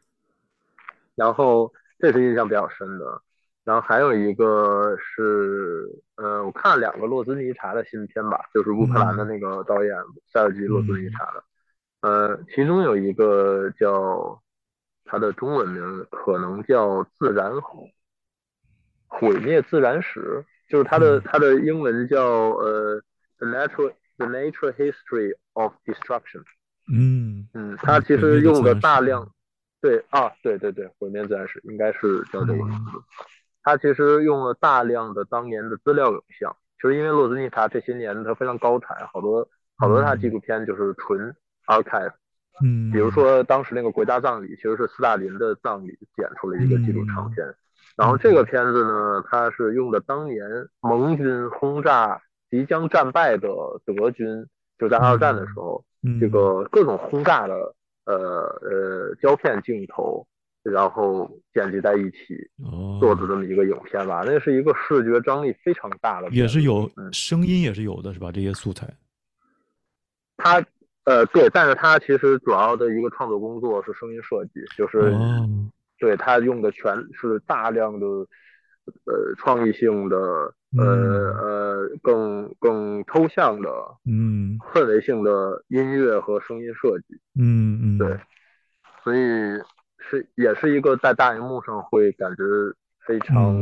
[1.16, 3.22] 然后这是印象比较深的。
[3.64, 9.96] 然后还有一个是，呃，我看了两个洛兹尼查的新片吧，就是乌克兰的那个导演
[10.32, 11.44] 塞尔吉·洛兹尼查的，
[12.02, 14.40] 呃，其中有一个叫
[15.06, 17.54] 它的中文名可能叫《自然
[19.08, 20.20] 毁灭自然史》，
[20.70, 22.98] 就是它的嗯它的英文叫呃
[23.38, 26.42] 《The Natural The Natural History of Destruction》。
[26.92, 29.32] 嗯嗯，它其实用了大量，
[29.82, 33.00] 对啊，对对对，毁灭自然史应该是叫这个名嗯字。
[33.64, 42.14] 它其实用了大量的当年的资料影像，就是因为洛兹尼塔这些年他非常高产，好多好多他纪录片就是纯 archive，
[42.64, 47.46] 嗯，比如说当时那个国家葬礼其实是斯大林的葬礼剪出了一个纪录长片，
[47.98, 50.46] 然后这个片子呢，它是用的当年
[50.82, 53.48] 盟军轰炸即将战败的
[53.86, 54.46] 德军，
[54.78, 55.84] 就在二战的时候。
[56.02, 56.20] 嗯。
[56.20, 57.56] 这个各种轰炸的
[58.06, 58.16] 呃
[58.62, 60.24] 呃胶片镜头，
[60.62, 63.00] 然后剪辑在一起哦。
[63.02, 67.12] 做的这么一个影片吧，那是一个视觉张力非常大的，也是有嗯。
[67.12, 68.32] 声音也是有的，是吧？
[68.32, 68.88] 这些素材，
[70.38, 70.64] 它
[71.06, 75.48] 呃对，但是他其实主要的一个创作工作是声音设计，就是哦，
[76.00, 83.70] 对他用的全是大量的呃创意性的呃嗯呃更更抽象的
[84.06, 87.06] 嗯氛围性的音乐和声音设计。
[87.40, 88.20] 嗯嗯，对，
[89.04, 89.20] 所以
[90.00, 92.44] 是也是一个在大荧幕上会感觉
[93.06, 93.56] 非常、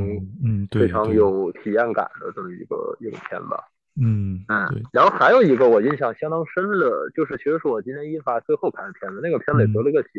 [0.43, 3.61] 嗯非常，有体验感的这么一个影片吧。
[3.95, 10.11] 嗯对嗯，，然后还有一个我印象相当深的，就是其实是我今年一发最后看的片子，那个片子也得了个奖。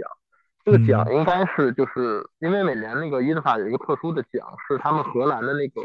[0.64, 5.82] 这个奖应该是就是因为每年那个伊德法有一个特殊的奖，是他们荷兰的那个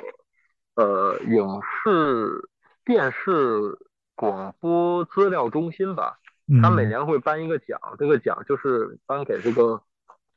[0.76, 2.50] 呃影视
[2.86, 3.78] 电视
[4.16, 6.18] 广播资料中心吧，
[6.62, 9.82] 他每嗯年会颁一个奖，这个奖就是颁给这个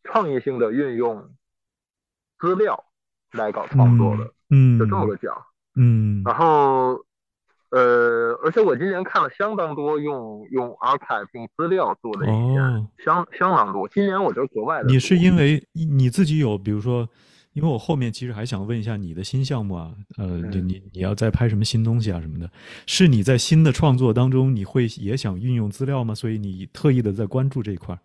[0.02, 1.30] 创意性的运用
[2.40, 2.84] 资料
[3.30, 5.36] 来搞创作的，嗯，就这么个奖。
[5.76, 7.02] 嗯然后，
[7.72, 13.88] 呃，而且我今年看了相当多用用 archive 用资料做的影片，哦，相相当多。
[13.88, 14.88] 今年我觉得格外的。
[14.88, 17.08] 你是因为你自己有，比如说，
[17.54, 22.50] 因为我后面其实还想问一下你的新项目啊，呃，就嗯你你要再拍什么新东西啊什么的，
[22.86, 26.14] 是你在新的创作当中你会也想运用资料吗？
[26.14, 27.98] 所以你特意的在关注这一块儿。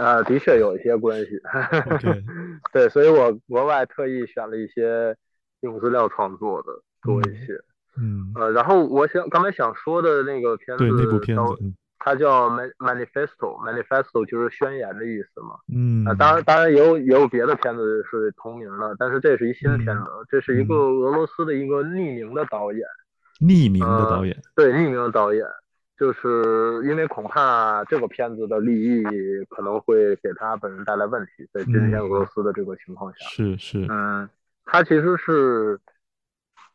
[0.00, 1.38] 呃， 的确有一些关系。
[2.72, 5.14] 对，所以我国外特意选了一些
[5.60, 6.68] 用资料创作的
[7.02, 7.52] 多一些。
[7.52, 7.64] 嗯，
[8.34, 11.74] 呃，然后我想刚才想说的那个片子，对那部片子，嗯。
[11.98, 15.56] 它叫 manifesto，manifesto 就是宣言的意思嘛。
[15.74, 22.86] 嗯啊，当然当然也有也有别的片子是同名的，但是这是一新片子，这是一个俄罗斯的一个匿名的导演，
[23.40, 25.44] 匿名的导演，对，匿名的导演，
[25.98, 29.02] 就是因为恐怕这个片子的利益
[29.48, 34.28] 可能会给他本人带来问题，在今天俄罗斯的这个情况下，是是，嗯，
[34.64, 35.80] 他其实是，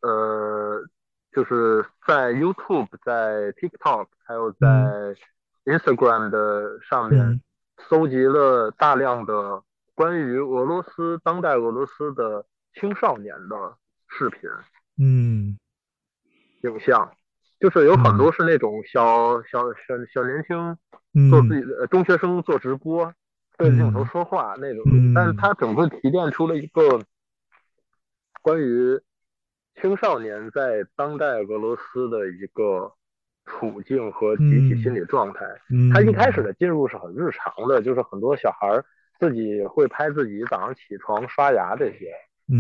[0.02, 0.84] 呃，
[1.32, 5.16] 就是在 YouTube、在 TikTok 还有在
[5.66, 7.42] Instagram 的上面
[7.90, 9.64] 搜集了大量的
[9.96, 14.50] 关于俄罗斯当代俄罗斯的青少年的视频，
[14.98, 15.58] 嗯，
[16.64, 17.12] 影像，
[17.60, 20.78] 就是有很多是那种小小小小年轻
[21.30, 23.14] 做自己的中学生做直播，
[23.58, 27.02] 对着镜头说话那种，但是他整个提炼出了一个
[28.42, 29.00] 关于
[29.80, 32.92] 青少年在当代俄罗斯的一个
[33.46, 35.46] 处境和集体心理状态。
[35.94, 38.68] 他一开始的进入是很日常的，就是很多小孩
[39.20, 42.12] 自己会拍自己早上起床刷牙这些。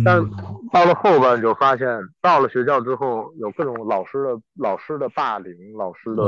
[0.05, 0.23] 但
[0.71, 1.87] 到了后半就发现，
[2.21, 6.23] 到了学校之后，有各种老师的老师的霸凌，老师的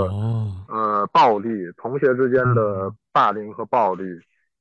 [0.68, 4.04] 呃暴力，同学之间的霸凌和暴力。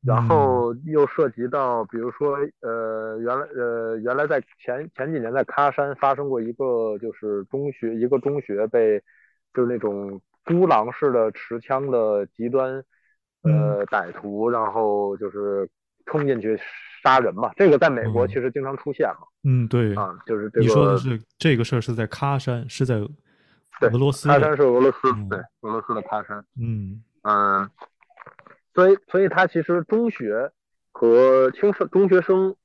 [0.05, 9.01] 然后又涉及到，比如说，呃，原来，呃，原来在前前几年在喀山发生过一个，就是中学一个中学被，
[9.55, 12.83] 就是那种孤狼式的持枪的极端，
[13.43, 15.69] 呃，歹徒，然后就是
[16.07, 16.59] 冲进去
[17.05, 17.53] 杀人嘛。
[17.55, 19.27] 这个在美国其实经常出现嘛。
[19.45, 19.95] 嗯，对。
[19.95, 20.63] 啊，就是这个。
[20.63, 24.29] 你说的是这个事儿是在喀山，是在俄罗斯。
[24.29, 24.99] 喀山是俄罗斯，
[25.31, 26.45] 对，俄罗斯的喀山。
[26.61, 27.71] 嗯嗯。
[28.75, 30.51] 所以，所以他其实中学
[30.93, 32.57] 和青少中学生、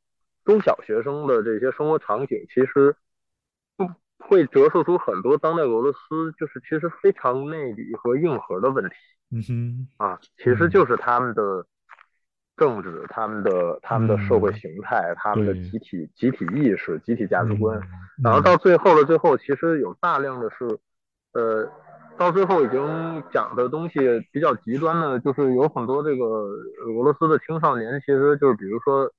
[0.46, 2.96] 中小学生的这些生活场景，其实
[4.20, 8.96] 会折射出很多当代俄罗斯就是其实非常内里和硬核的问题。
[9.32, 11.66] 嗯哼，啊，其实就是他们的
[12.56, 17.82] 政治、他们的他们的社会形态、他们的集体集体意识、集体价值观，
[18.24, 20.80] 然后到最后的最后，其实有大量的是，
[21.34, 21.70] 呃。
[22.18, 24.00] 到最后已经讲的东西
[24.32, 29.12] 比较极端的，就是有很多这个俄罗斯的青少年，其实就是比如说，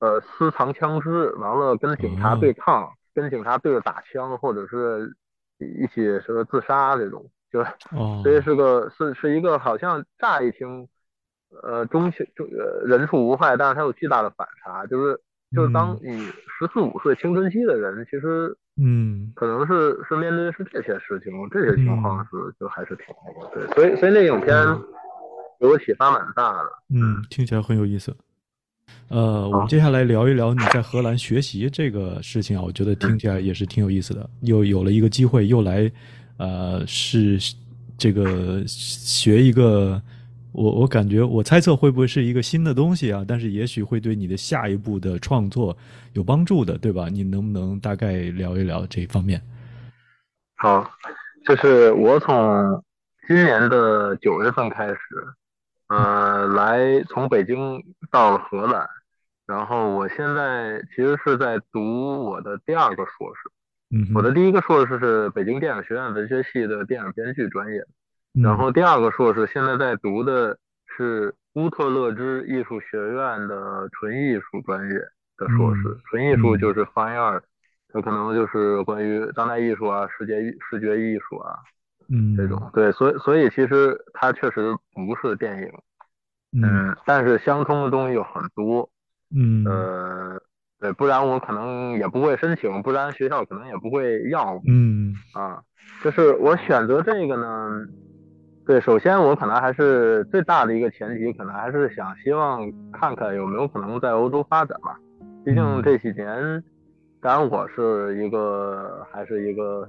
[0.00, 5.14] 呃，私藏枪支，完了跟警察对抗，跟警察对着打枪，或者是
[5.58, 7.70] 一起什么自杀这种，就是
[8.22, 10.88] 所以是个是是一个好像乍一听，
[11.62, 15.20] 呃，中中呃人畜无害，但是它有巨大的反差，就是
[15.54, 18.56] 就是当你十四五岁青春期的人，其实。
[18.76, 24.56] 嗯，可能是是面对是这些事情，这些情况是就还是挺那个，对，所以所以那影片
[25.58, 26.70] 给我启发蛮大的。
[26.88, 28.14] 嗯，听起来很有意思。
[29.08, 34.28] 呃，我们接下来聊一聊你在荷兰学习这个事情啊，我觉得听起来也是挺有意思的。
[34.42, 35.90] 又有了一个机会，又来，
[36.38, 37.38] 呃，是
[37.96, 40.00] 这个学一个。
[40.52, 43.24] 我我感觉，我猜测会不会是一个新的东西啊？
[43.26, 45.76] 但是也许会对你的下一步的创作
[46.12, 47.08] 有帮助的，对吧？
[47.08, 49.40] 你能不能大概聊一聊这一方面？
[50.56, 50.90] 好，
[51.46, 52.82] 就是我从
[53.28, 54.98] 今年的九月份开始，
[55.88, 58.88] 呃，来从北京到了荷兰，
[59.46, 63.50] 然后我现在其实是在读我的第二个硕士。
[63.96, 67.84] 嗯，我的第一个硕士是北京电影学院文学系的电影编剧专业。
[68.32, 70.56] 然后第二个硕士现在在读的
[70.96, 74.94] 是乌特勒支艺术学院的纯艺术专业
[75.36, 77.42] 的硕士，纯艺术就是 fine art，
[77.92, 80.40] 有可能就是关于当代艺术啊、视觉
[80.70, 81.56] 视觉艺术啊，
[82.08, 85.72] 嗯，这种对，所以所以其实它确实不是电影，
[86.62, 88.88] 嗯，但是相通的东西有很多，
[89.34, 90.40] 嗯，呃，
[90.78, 95.62] 对，不然我可能也不会申请，不然学校可能也不会要，嗯，啊，
[96.04, 97.86] 就是我选择这个呢。
[98.70, 104.96] 对，首先我可能还是最大的一个前提，可能还是想希望看看有没有可能在欧洲发展吧。
[105.44, 106.62] 毕竟这几年，
[107.20, 109.84] 当然我是一个还是一个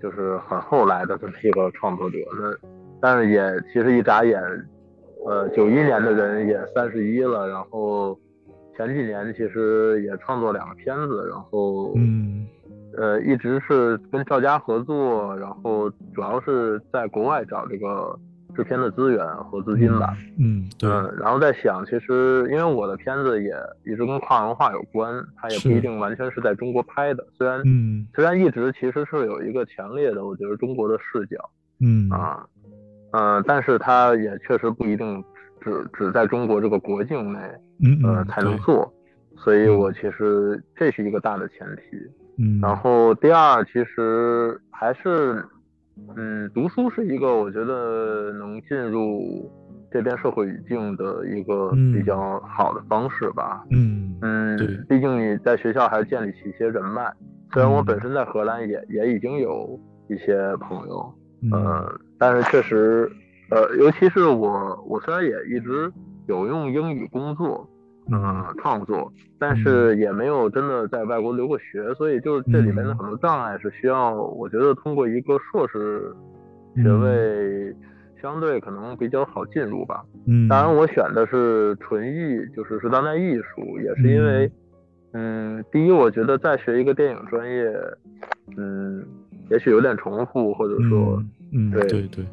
[0.00, 4.42] 就是很后来的这么一个创作者，那但是也其实一眨眼，
[5.26, 8.18] 呃，九一年的人也三十一了，然后
[8.74, 12.46] 前几年其实也创作两个片子，然后嗯。
[12.96, 18.18] 呃，一直是跟赵家合作，然后主要是在国外找这个
[18.54, 20.16] 制片的资源和资金吧。
[20.38, 20.88] 嗯，对。
[21.20, 23.52] 然后在想，其实因为我的片子也
[23.84, 27.26] 一直跟跨文化有关，它也不一定完全是在中国拍的。
[27.36, 31.36] 虽然，嗯，虽然一直其实是有一个强烈的，我觉得中国的视角。
[31.80, 32.46] 嗯啊，
[33.12, 35.22] 嗯，但是它也确实不一定
[35.60, 37.40] 只只在中国这个国境内，
[38.04, 38.92] 呃，才能做。
[39.36, 41.98] 所以我其实这是一个大的前提。
[42.38, 45.44] 嗯，然后第二，其实还是
[46.16, 49.50] 嗯，读书是一个我觉得能进入
[49.90, 53.64] 这边社会语境的一个比较好的方式吧。
[53.70, 57.12] 嗯嗯，对毕竟你在学校还是建立起一些人脉。
[57.52, 59.78] 虽然我本身在荷兰也也已经有
[60.08, 61.14] 一些朋友，
[61.52, 63.08] 呃，但是确实，
[63.50, 65.92] 呃，尤其是我，我虽然也一直
[66.26, 67.68] 有用英语工作。
[68.12, 76.14] 嗯，创作，但是也没有真的在外国留过学，所以就是这里面的很多障碍是需要，我觉得通过一个硕士
[76.76, 77.74] 学位，
[78.20, 80.04] 相对可能比较好进入吧。
[80.26, 84.52] 嗯，当然我选的是纯艺，就是是当代艺术，也是因为，
[85.12, 87.72] 嗯，第一我觉得再学一个电影专业，
[88.58, 89.02] 嗯，
[89.48, 91.22] 也许有点重复，或者说，
[91.54, 92.26] 嗯，对对对，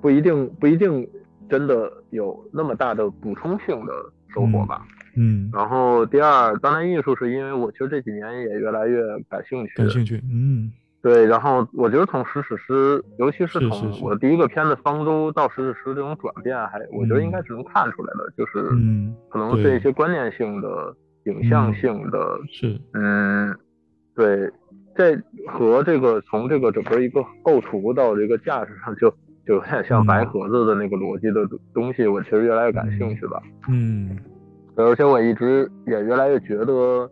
[0.00, 1.06] 不一定不一定
[1.50, 3.92] 真的有那么大的补充性的
[4.34, 4.86] 收获吧。
[5.16, 10.70] 嗯，然后第二，当代艺术是因为我其实这几年也越来越感兴趣，感兴趣，嗯，
[11.02, 11.24] 对。
[11.26, 20.94] 然后我觉得从史史诗，尤其是从我第一个片子《方舟》到史史诗这种转变，还我觉得应该是能看出来的，就是嗯，可能是一些观念性的、
[21.24, 23.56] 影像性的，是，嗯，
[24.14, 24.50] 对。
[24.94, 25.16] 这
[25.48, 29.08] 和这个从这个整个一个构图到这个架势上，就
[29.46, 34.14] 就有点像白盒子的那个逻辑的东西，我其实越来越感兴趣吧，嗯。
[34.74, 37.10] 而且我一直也越来越觉得，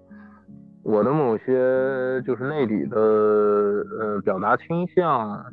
[0.82, 5.44] 我的某些就是内里的呃表达倾向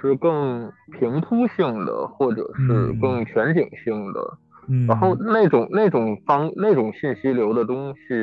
[0.00, 4.20] 是更平铺性的，或者是更全景性的。
[4.68, 4.86] 嗯。
[4.86, 8.14] 然后那种那种方那种信息流的东西，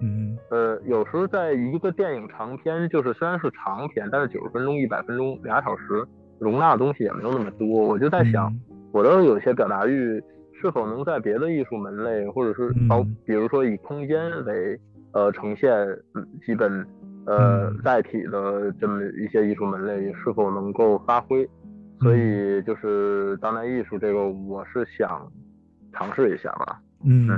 [0.00, 0.38] 嗯。
[0.50, 6.06] 呃，有时候在一个电影长片，就是虽然是长片，但是九十分钟、一百分钟、俩小时，
[6.38, 7.66] 容纳的东西也没有那么多。
[7.66, 8.54] 我就在想，
[8.92, 10.22] 我的有些表达欲。
[10.60, 14.78] 是否能在别的艺术门类，或者是包，比如说以空间为
[15.12, 15.70] 呃呈现
[16.44, 16.86] 基本
[17.26, 21.48] 呃载体的这么一些艺术门类，是否能够发挥？
[22.00, 25.26] 所以就是当代艺术这个，我是想
[25.92, 26.78] 尝试一下吧。
[27.04, 27.28] 嗯，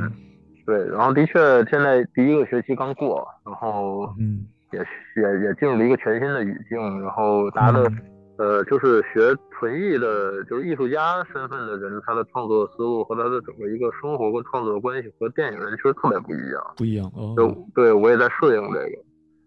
[0.64, 0.86] 对。
[0.88, 4.80] 然后的确，现在第一个学期刚过，然后嗯，也
[5.22, 7.92] 也也进入了一个全新的语境，然后大家的。
[8.38, 17.34] 呃，就是学纯艺的，就是艺术家身份的人，他的创作思路和他的整个一个生活跟创作的关系和电影人其实特别不一样，不一样哦。
[17.36, 19.02] 就对我也在适应这个，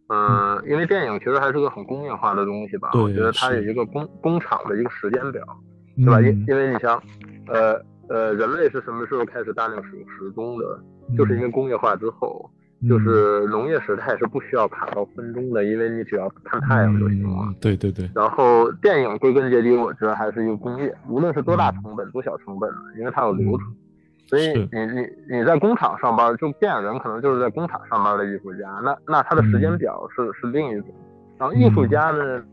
[0.10, 5.42] 嗯，因为电影其实还是个很工业化的东西吧，我觉得它有一个工工厂的一个时间表，
[5.96, 6.20] 对吧？
[6.20, 7.02] 因因为你像，
[7.48, 10.66] 呃呃，人类是什么时候开始大量使用时钟的？
[11.18, 12.50] 就是因为工业化之后。
[12.88, 17.54] 就是农业时代是不需要卡到分钟的，因为你只要看太阳就行了。
[17.60, 18.10] 对对对。
[18.16, 23.68] 然后电影归根结底，我觉得还是一个工业，无论是多大成本、多小成本的，因为它有流程。
[24.28, 30.90] 所以你你你在工厂上班，就电影人可能就是在工厂上班的艺术家，那那他的时间表是是另一种。
[31.38, 32.44] 然后艺术家呢？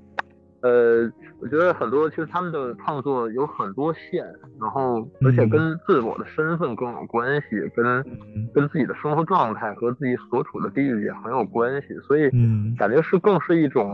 [0.61, 1.09] 呃，
[1.41, 4.27] 我觉得很多其实他们的创作有很多线，
[4.61, 8.05] 然后而且跟自我的身份更有关系，跟
[8.53, 12.29] 跟自己的生活状态和自己所处的地域也很有关系，所以
[12.77, 13.93] 感觉是更是一种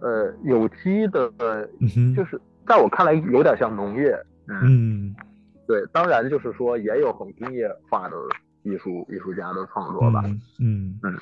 [0.00, 1.30] 呃有机的，
[2.16, 4.18] 就是在我看来有点像农业，
[4.48, 5.14] 嗯，
[5.66, 8.16] 对，当然就是说也有很工业化的
[8.62, 10.22] 艺术艺术家的创作吧，
[10.58, 11.14] 嗯嗯，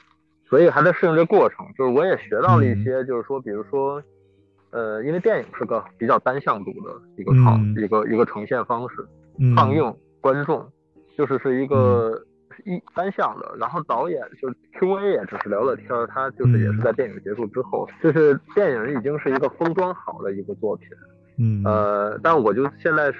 [0.48, 4.00] 所以还在适应这过程，就是我也学到了一些，就是说比如说。
[4.70, 9.06] 呃，因为电影是个比较单向度的一个创一个一个呈现方式，
[9.54, 10.66] 放映观众
[11.16, 12.22] 就是是一个
[12.64, 14.48] 一单向的，然后导演就
[14.78, 20.88] Q A 也只是聊聊天，他就是也是在电影结束之后，就是电影已经是一个封装好的一个作品，
[21.38, 23.12] 嗯，呃，但我就现在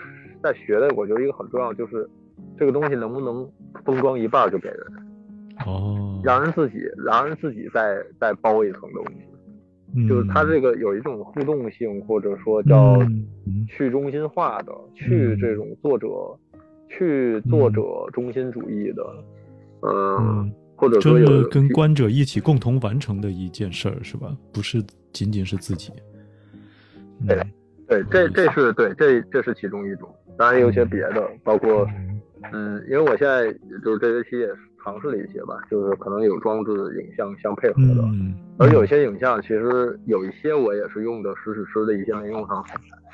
[0.43, 2.09] 在学的，我觉得一个很重要就是
[2.59, 3.49] 这个东西能不能
[3.85, 4.81] 封装一半就给人，
[5.65, 9.28] 哦，让人自己让人自己再再包一层东西。
[10.09, 12.99] 就是它这个有一种互动性，或者说叫
[13.66, 16.07] 去中心化的，去这种作者，
[16.89, 17.82] 去作者
[18.12, 19.03] 中心主义的，
[19.80, 24.36] 嗯，或者说有跟观者一起共同完成的一件事儿，是吧？
[24.53, 25.91] 不是仅仅是自己。
[27.26, 27.43] 对，
[27.89, 31.89] 对，这这是对，这这是其中一种，当然有些别的，包括，
[32.53, 33.51] 嗯，因为我现在
[33.82, 34.68] 就是这学期也是。
[34.83, 38.05] 尝试了一些吧，就是可能有装置影像相配合的，
[38.59, 42.64] 而有些影像其实有一些我也是用的实时师的一些应用上。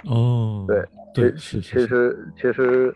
[0.04, 0.84] 哦，对
[1.14, 2.94] 对，其其实其实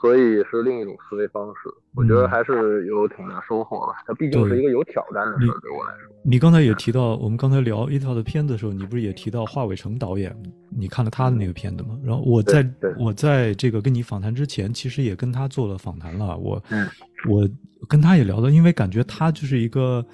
[0.00, 3.94] 所以是另一种思维方式，我觉得还是有挺大收获吧。
[4.06, 6.10] 它毕竟是一个有挑战的事儿，对我来说。
[6.24, 10.34] 你刚才也提到，我们刚才聊一套的片子的时候，你不是也提到华伟成导演？
[10.76, 11.98] 你看了他的那个片子吗？
[12.02, 12.66] 然后我在
[12.98, 16.36] 我在这个跟你访谈之前，其实也跟他做了访谈了。
[16.38, 16.62] 我
[17.28, 17.48] 我。
[17.88, 20.04] 跟他也聊到，因为感觉他就是一个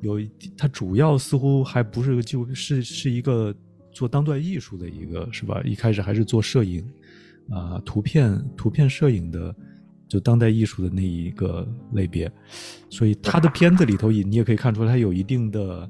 [0.00, 0.20] 有
[0.56, 3.54] 他主要似乎还不是就是是一个
[3.92, 5.60] 做当代艺术的一个是吧？
[5.64, 6.84] 一开始还是做摄影，
[7.50, 9.54] 啊，图片图片摄影的，
[10.08, 12.30] 就当代艺术的那一个类别，
[12.90, 15.88] 所以他的片子里头也你也可以看出来，他有一定的，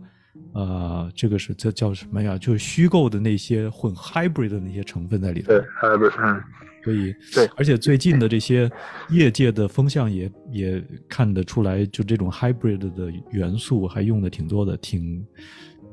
[0.52, 2.36] 呃，这个是这叫什么呀？
[2.36, 5.48] 就是虚构的那些混 hybrid 的那些成分在里头。
[5.48, 6.42] 对，hybrid，嗯。
[6.84, 8.70] 所以，对，而且最近的这些
[9.08, 15.26] 业界的风向也也看得出来，就这种 hybrid 的元素还用的挺多的，挺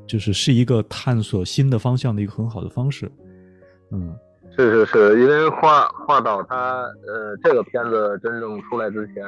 [0.06, 3.10] 就是是一个探索新的方向的一个很好的方式。
[3.90, 4.14] 嗯，
[4.54, 9.24] 是是是，因为画画导他呃这个片子真正出来之前，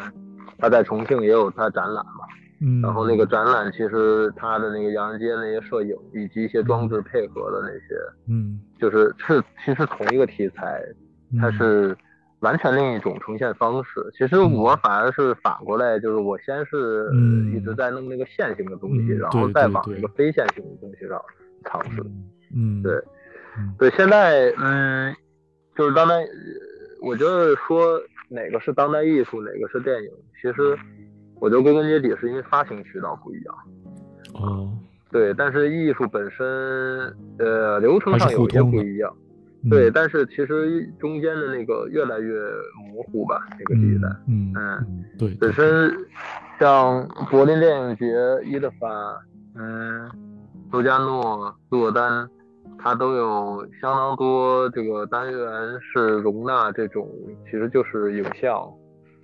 [0.58, 2.26] 他在重庆也有他展览嘛，
[2.60, 7.94] 嗯，然后那个展览其实他的那个洋人街那些摄影以及一些装置配合的那些，
[8.28, 10.82] 嗯，就是是其实同一个题材。
[11.40, 11.96] 它是
[12.40, 14.04] 完全另一种呈现方式。
[14.16, 17.10] 其实我反而是反过来，就是我先是
[17.54, 21.20] 一直在弄那个线性的东西，然后再往那个非线性的东西上
[21.64, 22.02] 尝试。
[22.54, 23.02] 嗯，对，
[23.78, 23.90] 对。
[23.96, 25.14] 现在，嗯，
[25.76, 26.14] 就是当代，
[27.02, 30.10] 我觉得说哪个是当代艺术，哪个是电影，
[30.40, 30.78] 其实
[31.40, 33.54] 我觉得归根结底是因为发行渠道不一样。
[34.34, 34.70] 哦，
[35.10, 36.46] 对，但是艺术本身，
[37.38, 39.16] 呃，流程上有些不一样。
[39.70, 42.38] 对，但是其实中间的那个越来越
[42.92, 45.90] 模糊吧，那个地带，嗯嗯，对，本身
[46.60, 48.04] 像柏林电影节、
[48.44, 48.88] 伊德法，
[49.54, 50.10] 嗯，
[50.70, 52.28] 杜加诺、洛丹，
[52.78, 55.40] 它都有相当多这个单元
[55.80, 57.08] 是容纳这种，
[57.46, 58.70] 其实就是影像，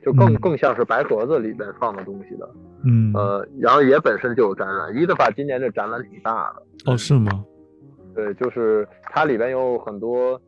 [0.04, 2.48] 就更更像是白盒子里边放的东西的，
[2.84, 7.44] 嗯，呃，然后也本身就有展览，伊德法今年这展览挺大的，哦，是吗？
[8.14, 10.40] 对，就是它里边有很多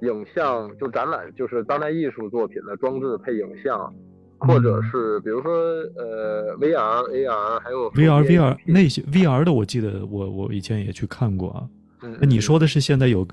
[0.00, 3.92] 影像，就展览，就是当代艺术作品的装置配影像，
[4.38, 5.52] 或者是比如说
[5.96, 11.68] 呃 VR、AR，还有 VR、VR 那些 VR 的，我记得我我以前也去看过啊。
[12.20, 13.26] 那你说的是现在有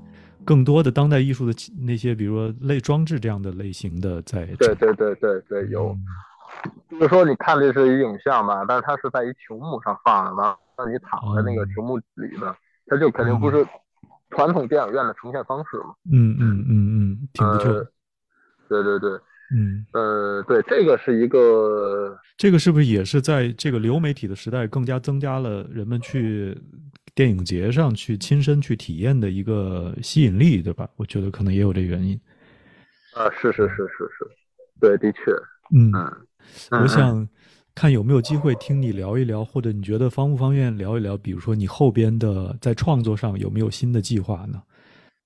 [0.43, 1.53] 更多的当代艺术的
[1.85, 4.45] 那些，比如说类装置这样的类型的在？
[4.57, 5.95] 对对对对对，有。
[6.89, 12.55] 就是说你看这是一影像吧，但是它是在一球幕上放的，完让你躺在那个球幕里的。
[12.87, 13.65] 它就肯定不是
[14.29, 15.93] 传统电影院的呈现方式嘛。
[16.11, 17.91] 嗯嗯嗯嗯，挺不错的。
[18.67, 19.11] 对对对，
[19.55, 26.57] 嗯呃对，这个是一个，这个是不是也是在这个流媒体的时代，更加增加了人们去
[27.13, 30.89] 电影节上去亲身去体验的一个吸引力，对吧？
[30.95, 32.19] 我觉得可能也有这原因。
[33.13, 34.27] 啊，是是是是是，
[34.79, 35.31] 对，的确，
[35.75, 35.91] 嗯
[36.71, 37.27] 嗯，我想。
[37.75, 41.17] 看有没有机会听你聊一聊，或者你觉得方不方便聊一聊？
[41.17, 44.63] 比如说你后边的在创作上有没有新的计划呢？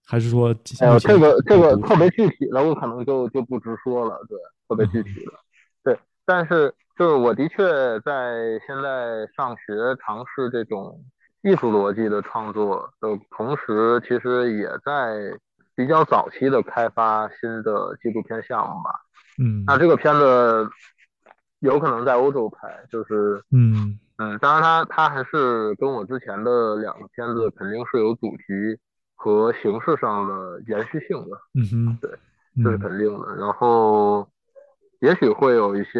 [0.04, 0.47] 还是说，
[0.82, 4.20] 呃，这个这个特别具体的，我可能就就不直说了。
[4.28, 4.36] 对，
[4.68, 5.32] 特别具体的，
[5.84, 6.00] 对。
[6.26, 7.64] 但是就是我的确
[8.00, 11.00] 在现在上学尝试这种
[11.43, 15.38] 艺术逻辑的创作的同时，其实也在
[15.76, 18.89] 比较早期的开发新的纪录片项目吧。
[19.38, 20.68] 嗯，那这个片子。
[21.60, 28.80] 有可能在欧洲拍，就是嗯嗯，当然它它还是跟我之前的两个片子肯定是有主题
[29.16, 32.12] 和形式上的延续性的，嗯哼，对，
[32.64, 33.36] 这是肯定的。
[33.36, 34.26] 然后
[35.01, 35.99] 也许会有一些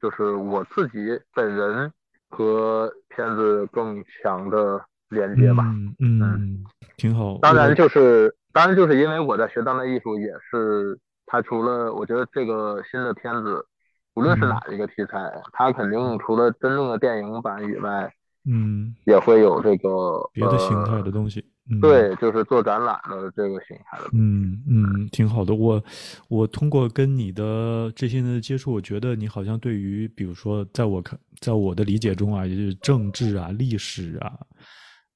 [0.00, 1.92] 就是我自己本人
[2.30, 5.64] 和片子更强的连接吧，
[5.98, 6.64] 嗯嗯，
[6.96, 7.38] 挺好。
[7.42, 13.66] 当然就是当然就是因为我在学当代艺术，也是它除了我觉得这个新的片子。
[14.14, 18.12] 无论是哪一个题材，它肯定除了真正的电影版以外，
[18.44, 21.44] 嗯，也会有这个别的形态的东西。
[21.80, 24.10] 对，就是做展览的这个形态的。
[24.12, 25.54] 嗯嗯，挺好的。
[25.54, 25.82] 我
[26.28, 34.32] 我通过跟你的这些年的接触，我觉得你好像对于，比如说，在我看，在我的理解中啊，也就是政治啊、历史啊、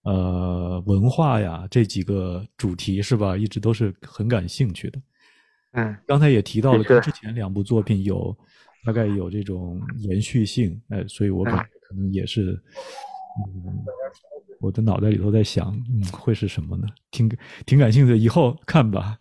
[0.04, 5.00] 呃文化呀这几个主题是吧，一直都是很感兴趣的。
[5.72, 8.34] 嗯，刚才也提到了，跟之前两部作品有。
[8.86, 12.52] 大概有这种延续性，哎，所以我可可能也是，
[13.64, 13.84] 嗯，
[14.60, 16.86] 我的脑袋里头在想，嗯，会是什么呢？
[17.10, 17.28] 挺
[17.66, 19.18] 挺感兴趣的，以后看吧，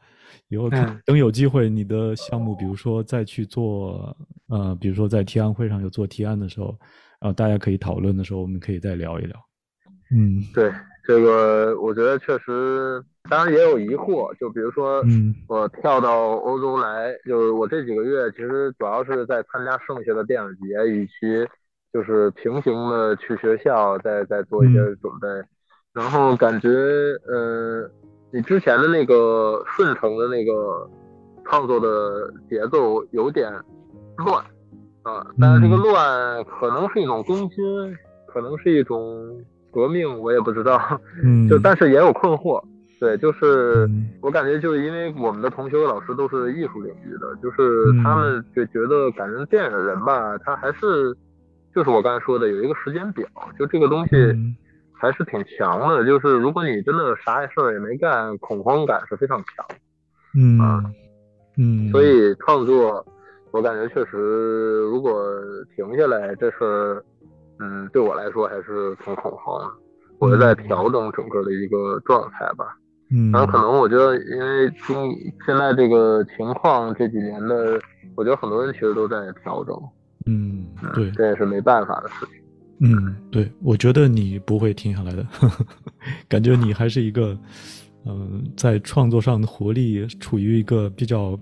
[0.49, 4.15] 以后看，等有机会，你的项目，比如说再去做，
[4.47, 6.77] 呃，比如说在提案会上有做提案的时候，
[7.19, 9.35] 然后大家可以讨论的时候，我们可以再聊一聊。
[10.11, 10.71] 嗯，对，
[11.07, 13.03] 这个我觉得确实。
[13.27, 15.03] 当然也有疑惑，就比如说，
[15.47, 21.11] 我跳到欧洲来，就是我这几个月其实主要是在参加剩下的电影节，与其
[21.91, 25.27] 就是平行的去学校，再再做一些准备。
[25.91, 27.89] 然后感觉，呃，
[28.31, 30.87] 你之前的那个顺承的那个
[31.45, 33.51] 创作的节奏有点
[34.17, 34.45] 乱
[35.01, 37.97] 啊，但是这个乱可能是一种更新，
[38.27, 39.43] 可能是一种
[39.75, 40.81] 革命，我也不知道。
[41.21, 42.63] 嗯，就但是也有困惑。
[42.97, 43.87] 对，就是
[44.21, 51.13] 我感觉就是因为我们的同学和老师都是艺术领域的，就是他们就觉得感觉电影人吧，他还是
[51.75, 53.27] 就是我刚才说的有一个时间表，
[53.59, 54.15] 就这个东西
[54.93, 56.05] 还是挺强的。
[56.05, 59.65] 就是如果你真的啥事儿也没干，恐慌感是非常强。
[60.37, 60.57] 嗯
[61.57, 63.05] 嗯，所以创作，
[63.51, 65.13] 我感觉确实如果
[65.75, 67.03] 停下来，这事儿，
[67.59, 69.71] 嗯，对我来说还是挺恐慌的。
[70.19, 72.77] 我是在调整整个的一个状态吧。
[73.11, 74.95] 嗯，然后可能我觉得，因为今
[75.45, 77.79] 现在这个情况，这几年的，
[78.15, 79.75] 我觉得很多人其实都在调整。
[80.25, 82.35] 嗯，对，这也是没办法的事情。
[82.79, 85.25] 嗯，对，我觉得你不会停下来的，
[86.27, 87.37] 感觉你还是一个，
[88.05, 91.39] 嗯，在创作上的活力处于一个比较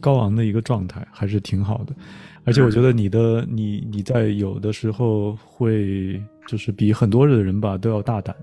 [0.00, 1.94] 高昂的一个状态，还是挺好的。
[2.44, 8.34] 而且我觉得你的你你在有的时候会就是比很多的人吧都要大胆。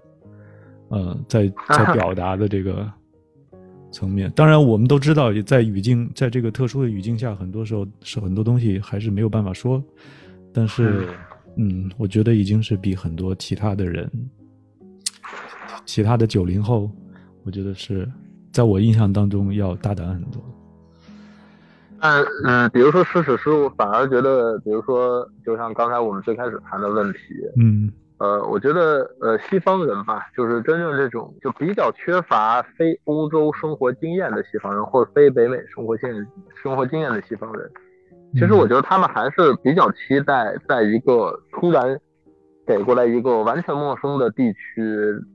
[0.90, 2.88] 呃，在 在表达的这个
[3.92, 9.84] 层面，当然我们都知道，在语境在这个特殊的语境下，很多时候是很多东西还是没有办法说。
[10.54, 11.08] 但是，
[11.56, 14.08] 嗯，我觉得已经是比很多其他的人，
[15.86, 16.92] 其他的九零后，
[17.46, 18.08] 我觉得是
[18.52, 20.42] 在我印象当中要大胆很多。
[22.00, 27.20] 但嗯，比如说诗史诗，我反而觉得，比如说，就像刚才我们最开始谈的问题，
[27.58, 27.92] 嗯。
[28.20, 36.10] 呃，我觉得呃，西方人吧，就是真正这种就比较缺乏非欧洲生活经验的西方人，或者非北美生活经
[36.62, 37.70] 生活经验的西方人，
[38.34, 42.00] 其实我觉得他们还是比较期待，在一个突然
[42.66, 44.82] 给过来一个完全陌生的地区，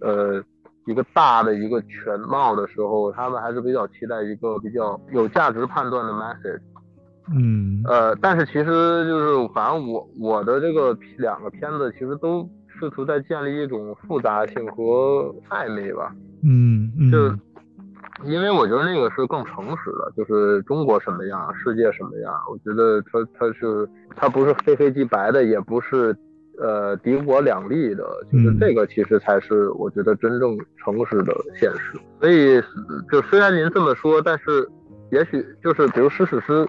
[0.01, 0.43] 呃，
[0.89, 6.61] 一个大的一个全貌的时候，他们还是比较期待一个比较有价值判断的 message。
[7.33, 8.65] 嗯，呃，但是其实
[9.07, 12.49] 就是，反正我我的这个两个片子其实都。
[12.81, 16.15] 试图在建立一种复杂性和暧昧吧，
[16.45, 17.27] 嗯，就
[18.25, 26.17] 因为我觉得那个是更诚实的，就是中国什么样，世界什么样，我觉得它它是它不是非黑即白的，也不是
[26.61, 31.99] 呃敌我两立的，就是这个其实才是我觉得真正诚实的现实。
[32.21, 32.61] 所以
[33.11, 34.69] 就虽然您这么说，但是
[35.11, 36.67] 也许就是比如诗史诗，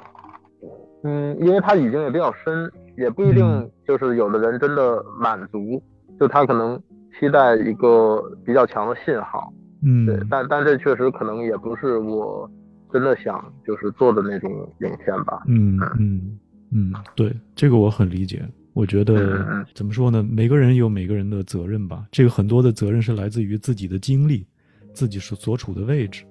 [1.03, 5.81] 嗯，因为它已经也比较深，也不一定就是有的人真的满足。
[6.19, 6.77] 就他可能
[7.17, 12.45] 期待一个比较强的信号，嗯，对，但但这确实可能也不是我
[12.91, 16.37] 真的想就是做的那种影片吧，嗯嗯
[16.73, 18.43] 嗯，对，这个我很理解。
[18.79, 20.23] 我觉得怎么说呢？
[20.23, 24.47] 每个人有每个人的责任吧，这个很多的责任是来自于自己的经历，
[24.93, 26.23] 自己所所处的位置。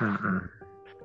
[0.00, 0.40] 嗯嗯，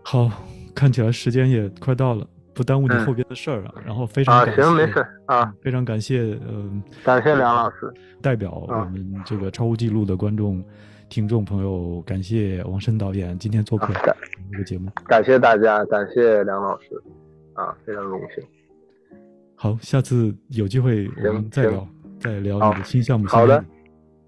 [0.03, 0.29] 好，
[0.75, 2.27] 看起来时间也快到了。
[2.53, 7.91] 不耽误你后边的事儿啊，然后非常感谢，行没事啊，非常感谢，嗯，感谢梁老师，
[8.21, 10.61] 代表我们这个超乎记录的观众、
[11.07, 13.93] 听众朋友，感谢王申导演今天做客
[14.51, 17.01] 这个节目，感谢大家，感谢梁老师，
[17.53, 18.43] 啊，非常荣幸。
[19.61, 21.87] 好，下次有机会我们再聊，
[22.19, 23.27] 再聊你的新项目。
[23.27, 23.63] 好的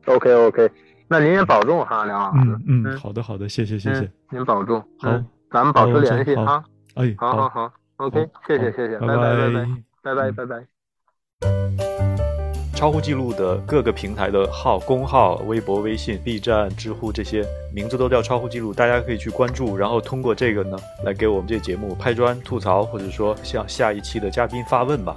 [0.05, 0.69] ，OK OK，
[1.07, 2.51] 那您也保重哈，梁老师。
[2.67, 4.79] 嗯嗯，好的好的，谢谢谢谢，您保重。
[4.99, 5.09] 好，
[5.49, 6.63] 咱们保持联系啊。
[6.93, 7.73] 哎，好好好。
[7.95, 9.49] OK，谢谢谢谢，拜拜拜
[10.03, 11.92] 拜拜拜拜拜。
[12.75, 25.15] 超乎记录的各个平台的号，公号、微博、微信、B 站、知乎这些名字都叫超乎记录，大家可以去关注，然后通过这个呢来给我们这节目拍砖、吐槽，或者说向下一期的嘉宾发问吧。